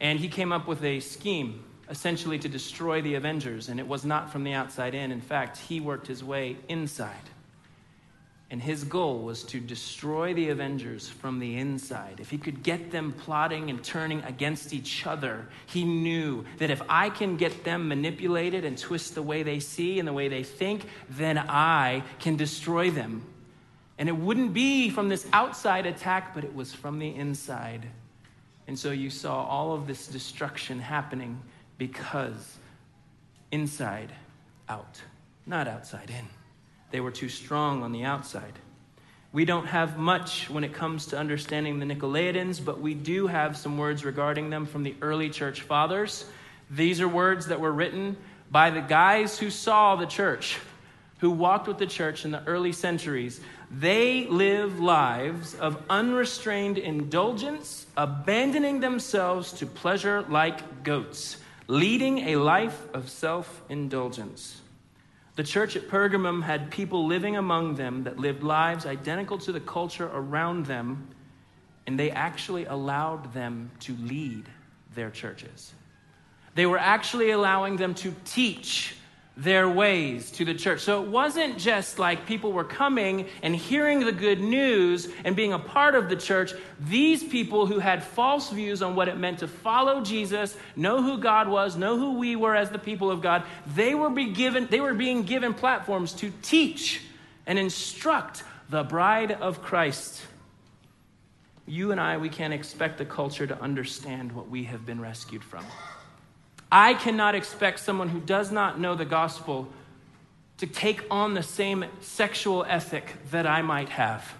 [0.00, 4.04] and he came up with a scheme essentially to destroy the Avengers, and it was
[4.04, 5.12] not from the outside in.
[5.12, 7.14] In fact, he worked his way inside.
[8.50, 12.18] And his goal was to destroy the Avengers from the inside.
[12.18, 16.80] If he could get them plotting and turning against each other, he knew that if
[16.88, 20.44] I can get them manipulated and twist the way they see and the way they
[20.44, 23.22] think, then I can destroy them.
[23.98, 27.86] And it wouldn't be from this outside attack, but it was from the inside.
[28.66, 31.40] And so you saw all of this destruction happening
[31.78, 32.58] because
[33.50, 34.12] inside
[34.68, 35.00] out,
[35.46, 36.26] not outside in.
[36.90, 38.52] They were too strong on the outside.
[39.32, 43.56] We don't have much when it comes to understanding the Nicolaitans, but we do have
[43.56, 46.24] some words regarding them from the early church fathers.
[46.70, 48.16] These are words that were written
[48.50, 50.58] by the guys who saw the church,
[51.18, 53.40] who walked with the church in the early centuries.
[53.78, 61.36] They live lives of unrestrained indulgence, abandoning themselves to pleasure like goats,
[61.66, 64.62] leading a life of self indulgence.
[65.34, 69.60] The church at Pergamum had people living among them that lived lives identical to the
[69.60, 71.08] culture around them,
[71.86, 74.46] and they actually allowed them to lead
[74.94, 75.74] their churches.
[76.54, 78.96] They were actually allowing them to teach
[79.36, 80.80] their ways to the church.
[80.80, 85.52] So it wasn't just like people were coming and hearing the good news and being
[85.52, 86.54] a part of the church.
[86.80, 91.18] These people who had false views on what it meant to follow Jesus, know who
[91.18, 93.42] God was, know who we were as the people of God,
[93.74, 97.02] they were, be given, they were being given platforms to teach
[97.46, 100.22] and instruct the bride of Christ.
[101.66, 105.44] You and I, we can't expect the culture to understand what we have been rescued
[105.44, 105.64] from.
[106.70, 109.68] I cannot expect someone who does not know the gospel
[110.58, 114.34] to take on the same sexual ethic that I might have.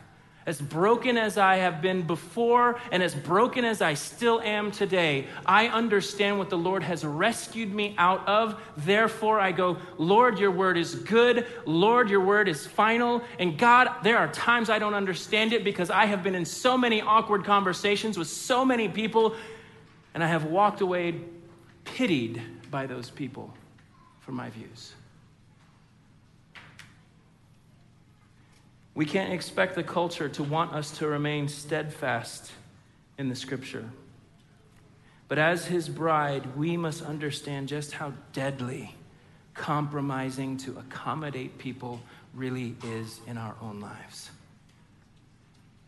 [0.46, 5.26] As broken as I have been before and as broken as I still am today,
[5.44, 8.60] I understand what the Lord has rescued me out of.
[8.76, 11.46] Therefore, I go, Lord, your word is good.
[11.66, 13.24] Lord, your word is final.
[13.40, 16.78] And God, there are times I don't understand it because I have been in so
[16.78, 19.34] many awkward conversations with so many people,
[20.14, 21.22] and I have walked away
[21.86, 23.52] pitied by those people
[24.20, 24.94] for my views.
[28.94, 32.50] We can't expect the culture to want us to remain steadfast
[33.18, 33.88] in the scripture.
[35.28, 38.94] But as his bride, we must understand just how deadly
[39.54, 42.00] compromising to accommodate people
[42.34, 44.30] really is in our own lives.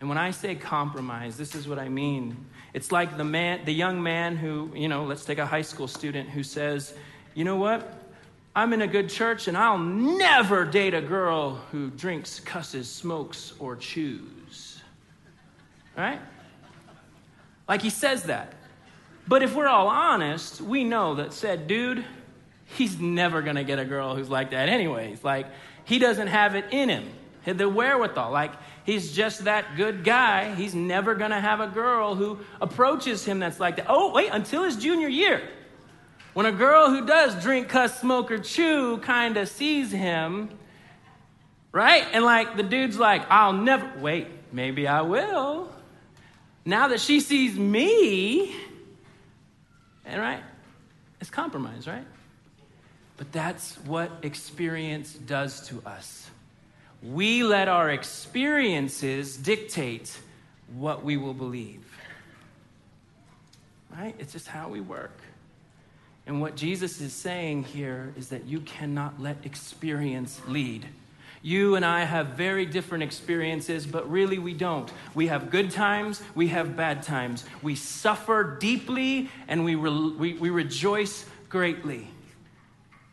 [0.01, 2.47] And when I say compromise, this is what I mean.
[2.73, 5.89] It's like the man, the young man who, you know, let's take a high school
[5.89, 6.95] student who says,
[7.35, 7.99] "You know what?
[8.59, 13.55] I'm in a good church and I'll never date a girl who drinks, cusses, smokes,
[13.61, 14.81] or chews.
[15.97, 16.21] Right?
[17.69, 18.55] Like he says that.
[19.29, 22.05] But if we're all honest, we know that said dude,
[22.65, 25.23] he's never going to get a girl who's like that, anyways.
[25.23, 25.47] Like,
[25.85, 27.09] he doesn't have it in him,
[27.45, 28.33] the wherewithal.
[28.33, 28.53] Like,
[28.89, 30.55] he's just that good guy.
[30.55, 33.85] He's never going to have a girl who approaches him that's like that.
[33.87, 35.43] Oh, wait, until his junior year.
[36.33, 40.49] When a girl who does drink, cuss, smoke, or chew kind of sees him,
[41.71, 42.07] right?
[42.15, 45.71] And like the dude's like, I'll never, wait, maybe I will.
[46.65, 48.57] Now that she sees me,
[50.07, 50.43] and right?
[51.21, 52.07] It's compromise, right?
[53.19, 56.28] But that's what experience does to us.
[57.03, 60.19] We let our experiences dictate
[60.75, 61.85] what we will believe.
[63.97, 64.15] Right?
[64.19, 65.21] It's just how we work.
[66.27, 70.87] And what Jesus is saying here is that you cannot let experience lead.
[71.41, 74.93] You and I have very different experiences, but really we don't.
[75.15, 77.45] We have good times, we have bad times.
[77.63, 82.09] We suffer deeply, and we, re- we, we rejoice greatly.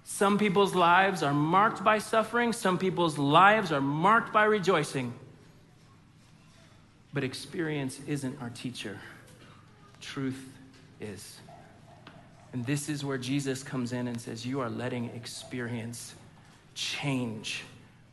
[0.07, 5.13] Some people's lives are marked by suffering, some people's lives are marked by rejoicing.
[7.11, 8.99] But experience isn't our teacher,
[10.01, 10.47] truth
[11.01, 11.39] is.
[12.53, 16.13] And this is where Jesus comes in and says, You are letting experience
[16.75, 17.63] change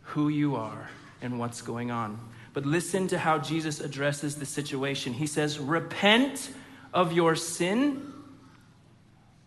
[0.00, 0.88] who you are
[1.20, 2.18] and what's going on.
[2.54, 5.12] But listen to how Jesus addresses the situation.
[5.12, 6.50] He says, Repent
[6.94, 8.14] of your sin,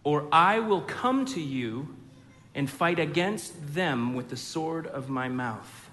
[0.04, 1.95] or I will come to you
[2.56, 5.90] and fight against them with the sword of my mouth.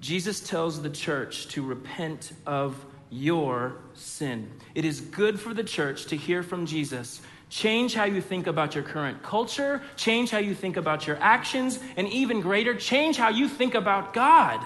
[0.00, 4.50] Jesus tells the church to repent of your sin.
[4.74, 7.20] It is good for the church to hear from Jesus
[7.50, 11.80] Change how you think about your current culture, change how you think about your actions,
[11.96, 14.64] and even greater, change how you think about God.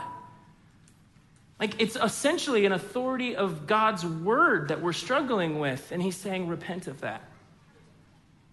[1.59, 6.47] Like it's essentially an authority of God's word that we're struggling with, and He's saying,
[6.47, 7.23] repent of that.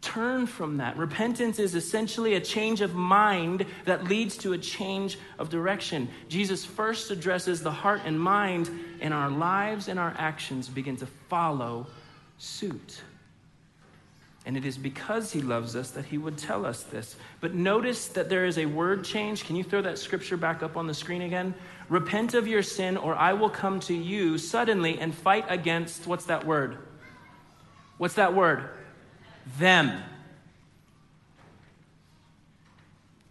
[0.02, 0.98] Turn from that.
[0.98, 6.10] Repentance is essentially a change of mind that leads to a change of direction.
[6.28, 11.06] Jesus first addresses the heart and mind, and our lives and our actions begin to
[11.30, 11.86] follow
[12.40, 13.02] suit.
[14.44, 17.16] And it is because he loves us that he would tell us this.
[17.40, 19.46] But notice that there is a word change.
[19.46, 21.54] Can you throw that scripture back up on the screen again?
[21.90, 26.26] Repent of your sin, or I will come to you suddenly and fight against what's
[26.26, 26.80] that word?
[28.00, 28.68] What's that word?
[29.58, 30.04] Them.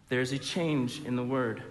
[0.09, 1.63] There's a change in the word.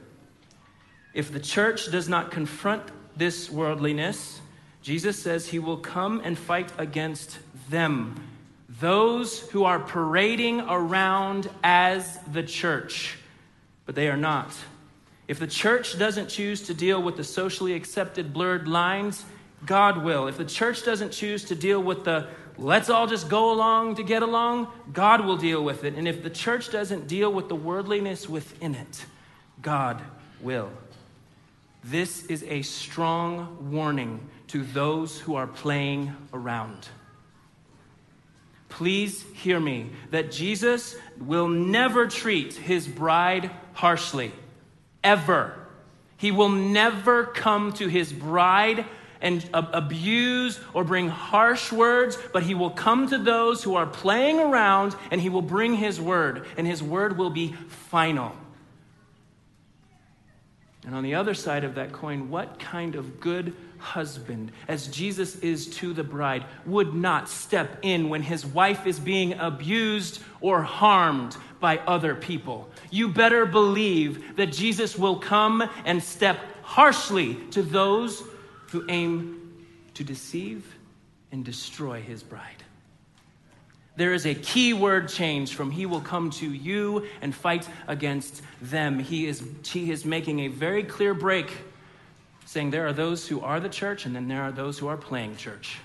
[1.13, 2.83] If the church does not confront
[3.17, 4.39] this worldliness,
[4.81, 8.15] Jesus says he will come and fight against them
[8.79, 13.17] those who are parading around as the church,
[13.85, 14.55] but they are not.
[15.27, 19.25] If the church doesn't choose to deal with the socially accepted blurred lines,
[19.65, 20.27] God will.
[20.27, 22.27] If the church doesn't choose to deal with the
[22.59, 25.95] let's all just go along to get along, God will deal with it.
[25.95, 29.05] And if the church doesn't deal with the worldliness within it,
[29.61, 30.01] God
[30.41, 30.69] will.
[31.83, 36.89] This is a strong warning to those who are playing around
[38.69, 44.31] please hear me that Jesus will never treat his bride harshly,
[45.03, 45.53] ever.
[46.15, 48.85] He will never come to his bride
[49.21, 54.39] and abuse or bring harsh words, but he will come to those who are playing
[54.39, 58.33] around and he will bring his word, and his word will be final.
[60.85, 65.35] And on the other side of that coin, what kind of good husband, as Jesus
[65.37, 70.61] is to the bride, would not step in when his wife is being abused or
[70.61, 72.69] harmed by other people.
[72.89, 78.23] You better believe that Jesus will come and step harshly to those
[78.71, 79.65] who aim
[79.95, 80.75] to deceive
[81.31, 82.63] and destroy his bride.
[83.95, 88.41] There is a key word change from he will come to you and fight against
[88.61, 88.97] them.
[88.97, 91.51] He is, he is making a very clear break
[92.45, 94.97] saying there are those who are the church and then there are those who are
[94.97, 95.79] playing church.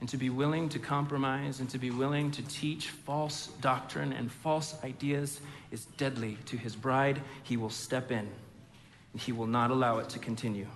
[0.00, 4.30] And to be willing to compromise and to be willing to teach false doctrine and
[4.30, 5.40] false ideas
[5.72, 7.20] is deadly to his bride.
[7.42, 8.28] He will step in.
[9.18, 10.66] He will not allow it to continue.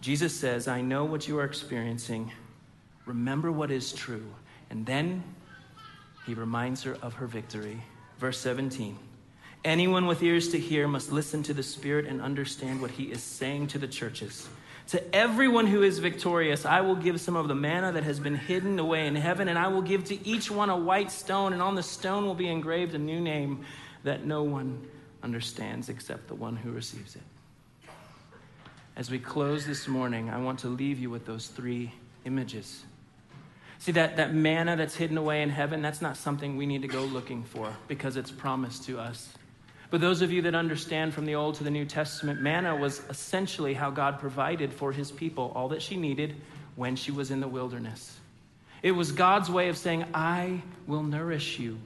[0.00, 2.32] Jesus says, I know what you are experiencing.
[3.06, 4.26] Remember what is true.
[4.70, 5.22] And then
[6.26, 7.82] he reminds her of her victory.
[8.18, 8.98] Verse 17
[9.64, 13.22] Anyone with ears to hear must listen to the Spirit and understand what he is
[13.22, 14.48] saying to the churches.
[14.88, 18.34] To everyone who is victorious, I will give some of the manna that has been
[18.34, 21.62] hidden away in heaven, and I will give to each one a white stone, and
[21.62, 23.64] on the stone will be engraved a new name
[24.02, 24.84] that no one
[25.22, 27.22] understands except the one who receives it.
[28.94, 31.92] As we close this morning, I want to leave you with those three
[32.24, 32.84] images.
[33.78, 36.88] See, that, that manna that's hidden away in heaven, that's not something we need to
[36.88, 39.32] go looking for because it's promised to us.
[39.90, 43.02] But those of you that understand from the Old to the New Testament, manna was
[43.10, 46.36] essentially how God provided for his people all that she needed
[46.76, 48.18] when she was in the wilderness.
[48.82, 51.78] It was God's way of saying, I will nourish you.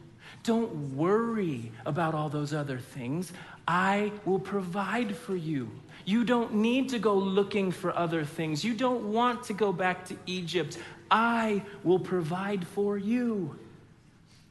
[0.43, 3.33] Don't worry about all those other things.
[3.69, 5.71] I will provide for you.
[6.05, 8.65] You don't need to go looking for other things.
[8.65, 10.79] You don't want to go back to Egypt.
[11.11, 13.59] I will provide for you.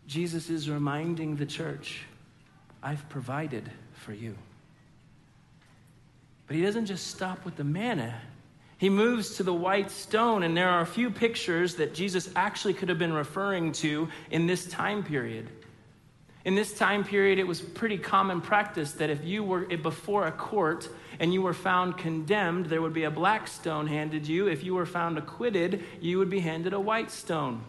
[0.07, 2.03] Jesus is reminding the church
[2.83, 4.35] I've provided for you.
[6.47, 8.13] But he doesn't just stop with the manna.
[8.77, 12.73] He moves to the white stone, and there are a few pictures that Jesus actually
[12.73, 15.49] could have been referring to in this time period.
[16.45, 20.31] In this time period, it was pretty common practice that if you were before a
[20.31, 20.87] court
[21.19, 24.47] and you were found condemned, there would be a black stone handed you.
[24.47, 27.63] If you were found acquitted, you would be handed a white stone.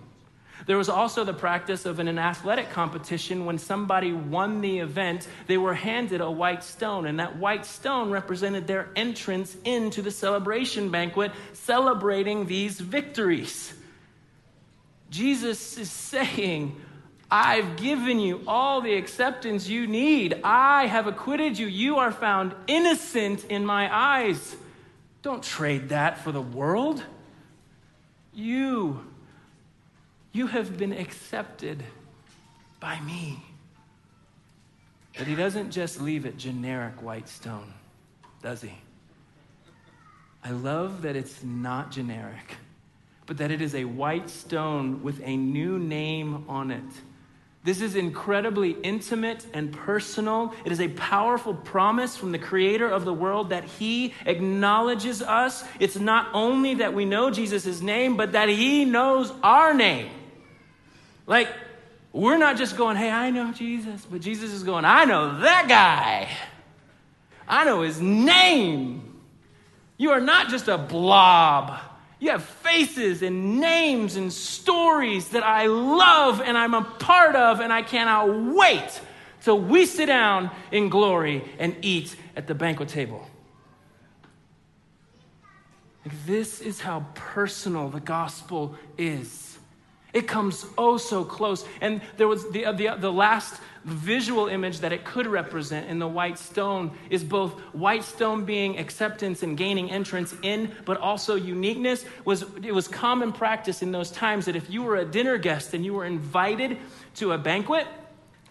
[0.66, 5.26] There was also the practice of in an athletic competition when somebody won the event,
[5.46, 10.10] they were handed a white stone, and that white stone represented their entrance into the
[10.10, 13.72] celebration banquet, celebrating these victories.
[15.10, 16.80] Jesus is saying,
[17.30, 20.40] I've given you all the acceptance you need.
[20.44, 21.66] I have acquitted you.
[21.66, 24.56] You are found innocent in my eyes.
[25.22, 27.02] Don't trade that for the world.
[28.32, 29.00] You
[30.36, 31.82] you have been accepted
[32.78, 33.42] by me.
[35.16, 37.72] But he doesn't just leave it generic white stone,
[38.42, 38.74] does he?
[40.44, 42.56] I love that it's not generic,
[43.24, 46.84] but that it is a white stone with a new name on it.
[47.66, 50.54] This is incredibly intimate and personal.
[50.64, 55.64] It is a powerful promise from the creator of the world that he acknowledges us.
[55.80, 60.10] It's not only that we know Jesus' name, but that he knows our name.
[61.26, 61.48] Like,
[62.12, 65.66] we're not just going, hey, I know Jesus, but Jesus is going, I know that
[65.68, 66.28] guy.
[67.48, 69.22] I know his name.
[69.96, 71.80] You are not just a blob.
[72.18, 77.60] You have faces and names and stories that I love and I'm a part of,
[77.60, 79.00] and I cannot wait
[79.42, 83.28] till we sit down in glory and eat at the banquet table.
[86.24, 89.58] This is how personal the gospel is.
[90.12, 91.64] It comes oh so close.
[91.80, 95.89] And there was the, uh, the, uh, the last visual image that it could represent
[95.89, 100.99] in the white stone is both white stone being acceptance and gaining entrance in, but
[100.99, 102.05] also uniqueness.
[102.24, 105.72] Was, it was common practice in those times that if you were a dinner guest
[105.72, 106.78] and you were invited
[107.16, 107.87] to a banquet,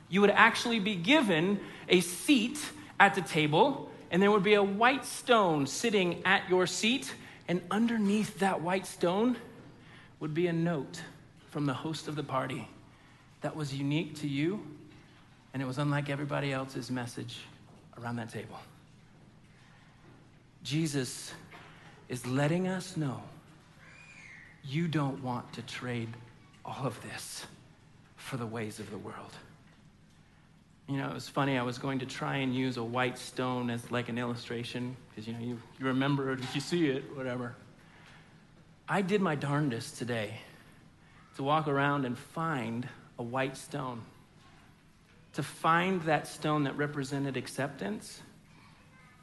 [0.07, 1.59] you would actually be given
[1.89, 2.57] a seat
[2.97, 7.13] at the table, and there would be a white stone sitting at your seat,
[7.49, 9.35] and underneath that white stone
[10.21, 11.01] would be a note
[11.51, 12.69] from the host of the party
[13.41, 14.65] that was unique to you,
[15.55, 17.37] and it was unlike everybody else's message
[17.97, 18.59] around that table.
[20.63, 21.33] Jesus
[22.09, 23.23] is letting us know
[24.65, 26.09] you don't want to trade
[26.65, 27.45] all of this
[28.17, 29.31] for the ways of the world.
[30.89, 31.57] You know, it was funny.
[31.57, 35.25] I was going to try and use a white stone as like an illustration because,
[35.25, 37.55] you know, you, you remember it if you see it, whatever.
[38.89, 40.41] I did my darndest today
[41.37, 44.01] to walk around and find a white stone,
[45.35, 48.21] to find that stone that represented acceptance.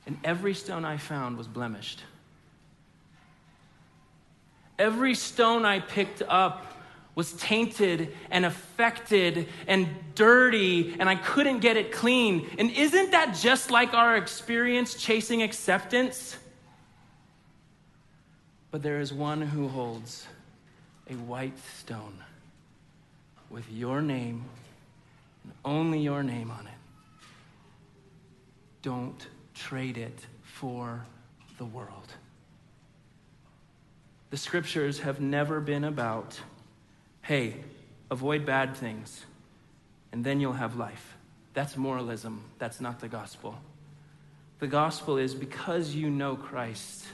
[0.07, 2.03] And every stone I found was blemished.
[4.79, 6.67] Every stone I picked up
[7.15, 12.49] was tainted and affected and dirty, and I couldn't get it clean.
[12.59, 16.37] And isn't that just like our experience chasing acceptance?
[18.71, 20.27] But there is one who holds
[21.09, 22.19] a white stone
[23.51, 24.45] with your name
[25.45, 26.73] and only your name on it.
[28.83, 31.05] Don't trade it for
[31.59, 32.13] the world.
[34.31, 36.41] The scriptures have never been about,
[37.23, 37.57] hey,
[38.11, 39.25] avoid bad things
[40.13, 41.17] and then you'll have life.
[41.55, 42.45] That's moralism.
[42.59, 43.59] That's not the gospel.
[44.59, 47.07] The gospel is because you know Christ,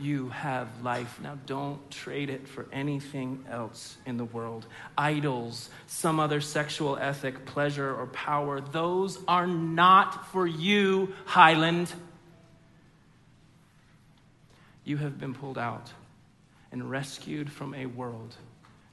[0.00, 1.20] you have life.
[1.22, 4.66] Now, don't trade it for anything else in the world.
[4.96, 11.92] Idols, some other sexual ethic, pleasure, or power, those are not for you, Highland.
[14.84, 15.92] You have been pulled out
[16.72, 18.36] and rescued from a world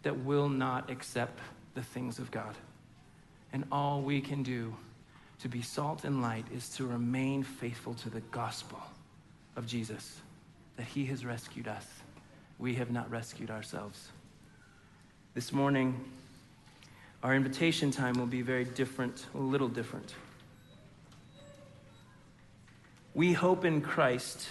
[0.04, 1.40] that will not accept
[1.74, 2.56] the things of God.
[3.54, 4.76] And all we can do
[5.40, 8.82] to be salt and light is to remain faithful to the gospel
[9.56, 10.20] of Jesus,
[10.78, 11.86] that he has rescued us.
[12.60, 14.10] We have not rescued ourselves.
[15.34, 16.00] This morning,
[17.22, 20.16] our invitation time will be very different, a little different.
[23.14, 24.50] We hope in Christ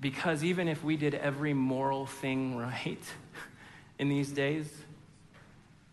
[0.00, 3.02] because even if we did every moral thing right
[3.98, 4.70] in these days,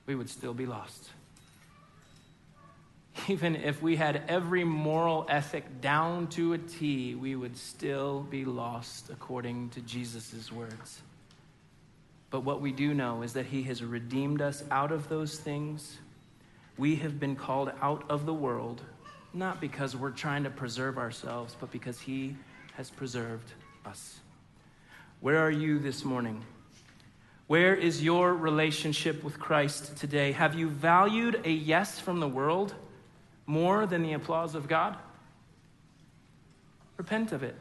[0.05, 1.09] we would still be lost.
[3.27, 8.45] Even if we had every moral ethic down to a T, we would still be
[8.45, 11.01] lost according to Jesus' words.
[12.29, 15.97] But what we do know is that He has redeemed us out of those things.
[16.77, 18.81] We have been called out of the world,
[19.33, 22.35] not because we're trying to preserve ourselves, but because He
[22.75, 23.51] has preserved
[23.85, 24.19] us.
[25.21, 26.43] Where are you this morning?
[27.45, 30.31] Where is your relationship with Christ today?
[30.31, 32.73] Have you valued a yes from the world
[33.45, 34.95] more than the applause of God?
[36.97, 37.55] Repent of it.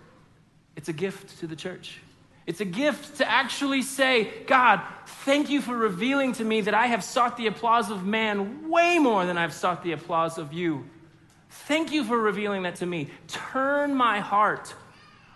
[0.76, 1.98] It's a gift to the church.
[2.46, 6.86] It's a gift to actually say, God, thank you for revealing to me that I
[6.86, 10.84] have sought the applause of man way more than I've sought the applause of you.
[11.50, 13.10] Thank you for revealing that to me.
[13.28, 14.74] Turn my heart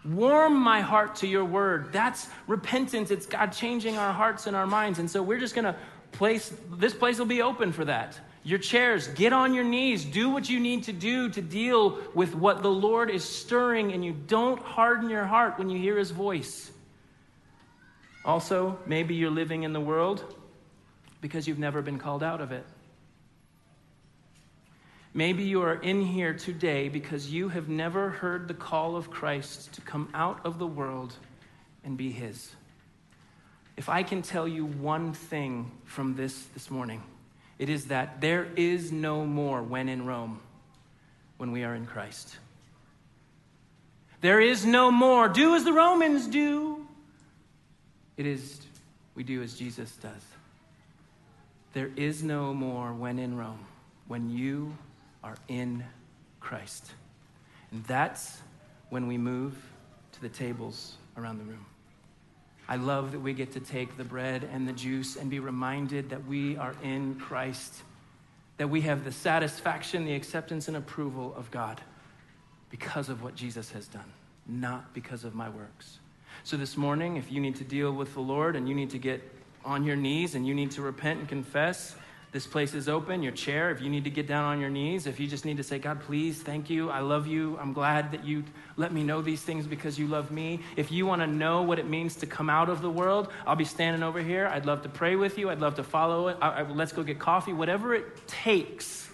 [0.07, 1.93] Warm my heart to your word.
[1.93, 3.11] That's repentance.
[3.11, 4.99] It's God changing our hearts and our minds.
[4.99, 5.77] And so we're just going to
[6.13, 8.19] place, this place will be open for that.
[8.47, 12.37] Your chairs, get on your knees, do what you need to do to deal with
[12.37, 16.13] what the Lord is stirring, and you don't harden your heart when you hear his
[16.13, 16.71] voice.
[18.25, 20.23] Also, maybe you're living in the world
[21.21, 22.65] because you've never been called out of it.
[25.13, 29.73] Maybe you are in here today because you have never heard the call of Christ
[29.73, 31.15] to come out of the world
[31.83, 32.55] and be His.
[33.77, 37.03] If I can tell you one thing from this this morning,
[37.59, 40.41] it is that there is no more when in Rome
[41.37, 42.39] when we are in Christ.
[44.21, 46.87] There is no more do as the Romans do.
[48.17, 48.61] It is
[49.15, 50.23] we do as Jesus does.
[51.73, 53.65] There is no more when in Rome
[54.09, 54.77] when you
[55.23, 55.85] are in
[56.41, 56.93] Christ.
[57.71, 58.41] And that's
[58.91, 59.57] when we move
[60.13, 61.67] to the tables around the room.
[62.69, 66.11] I love that we get to take the bread and the juice and be reminded
[66.11, 67.83] that we are in Christ,
[68.57, 71.81] that we have the satisfaction, the acceptance, and approval of God
[72.71, 74.13] because of what Jesus has done,
[74.47, 75.99] not because of my works.
[76.43, 78.99] So this morning, if you need to deal with the Lord and you need to
[78.99, 79.23] get
[79.65, 81.95] on your knees and you need to repent and confess,
[82.37, 85.07] this place is open, your chair, if you need to get down on your knees,
[85.07, 88.13] if you just need to say, God, please, thank you, I love you, I'm glad
[88.13, 88.45] that you
[88.77, 90.61] let me know these things because you love me.
[90.77, 93.57] If you want to know what it means to come out of the world, I'll
[93.57, 94.49] be standing over here.
[94.49, 96.37] I'd love to pray with you, I'd love to follow it.
[96.43, 99.09] I, I, let's go get coffee, whatever it takes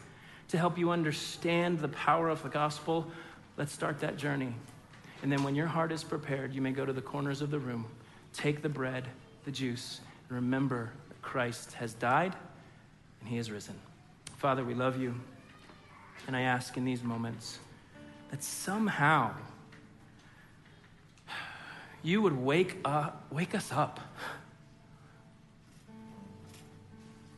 [0.48, 3.06] to help you understand the power of the gospel.
[3.56, 4.52] Let's start that journey.
[5.22, 7.60] And then when your heart is prepared, you may go to the corners of the
[7.60, 7.86] room,
[8.32, 9.06] take the bread,
[9.44, 12.34] the juice, and remember that Christ has died
[13.22, 13.74] and he has risen.
[14.38, 15.14] Father, we love you.
[16.26, 17.60] And I ask in these moments
[18.30, 19.32] that somehow
[22.02, 24.00] you would wake up, wake us up.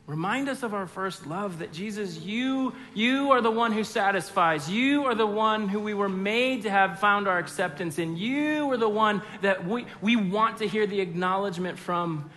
[0.07, 4.69] Remind us of our first love that Jesus, you, you are the one who satisfies.
[4.69, 8.15] You are the one who we were made to have found our acceptance in.
[8.15, 12.29] You are the one that we, we want to hear the acknowledgement from.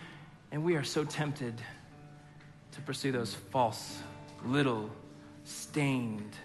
[0.51, 1.61] And we are so tempted
[2.79, 3.99] to pursue those false,
[4.45, 4.89] little,
[5.43, 6.35] stained,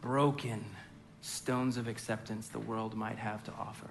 [0.00, 0.64] broken
[1.20, 3.88] stones of acceptance the world might have to offer.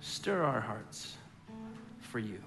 [0.00, 1.16] Stir our hearts
[2.00, 2.38] for you.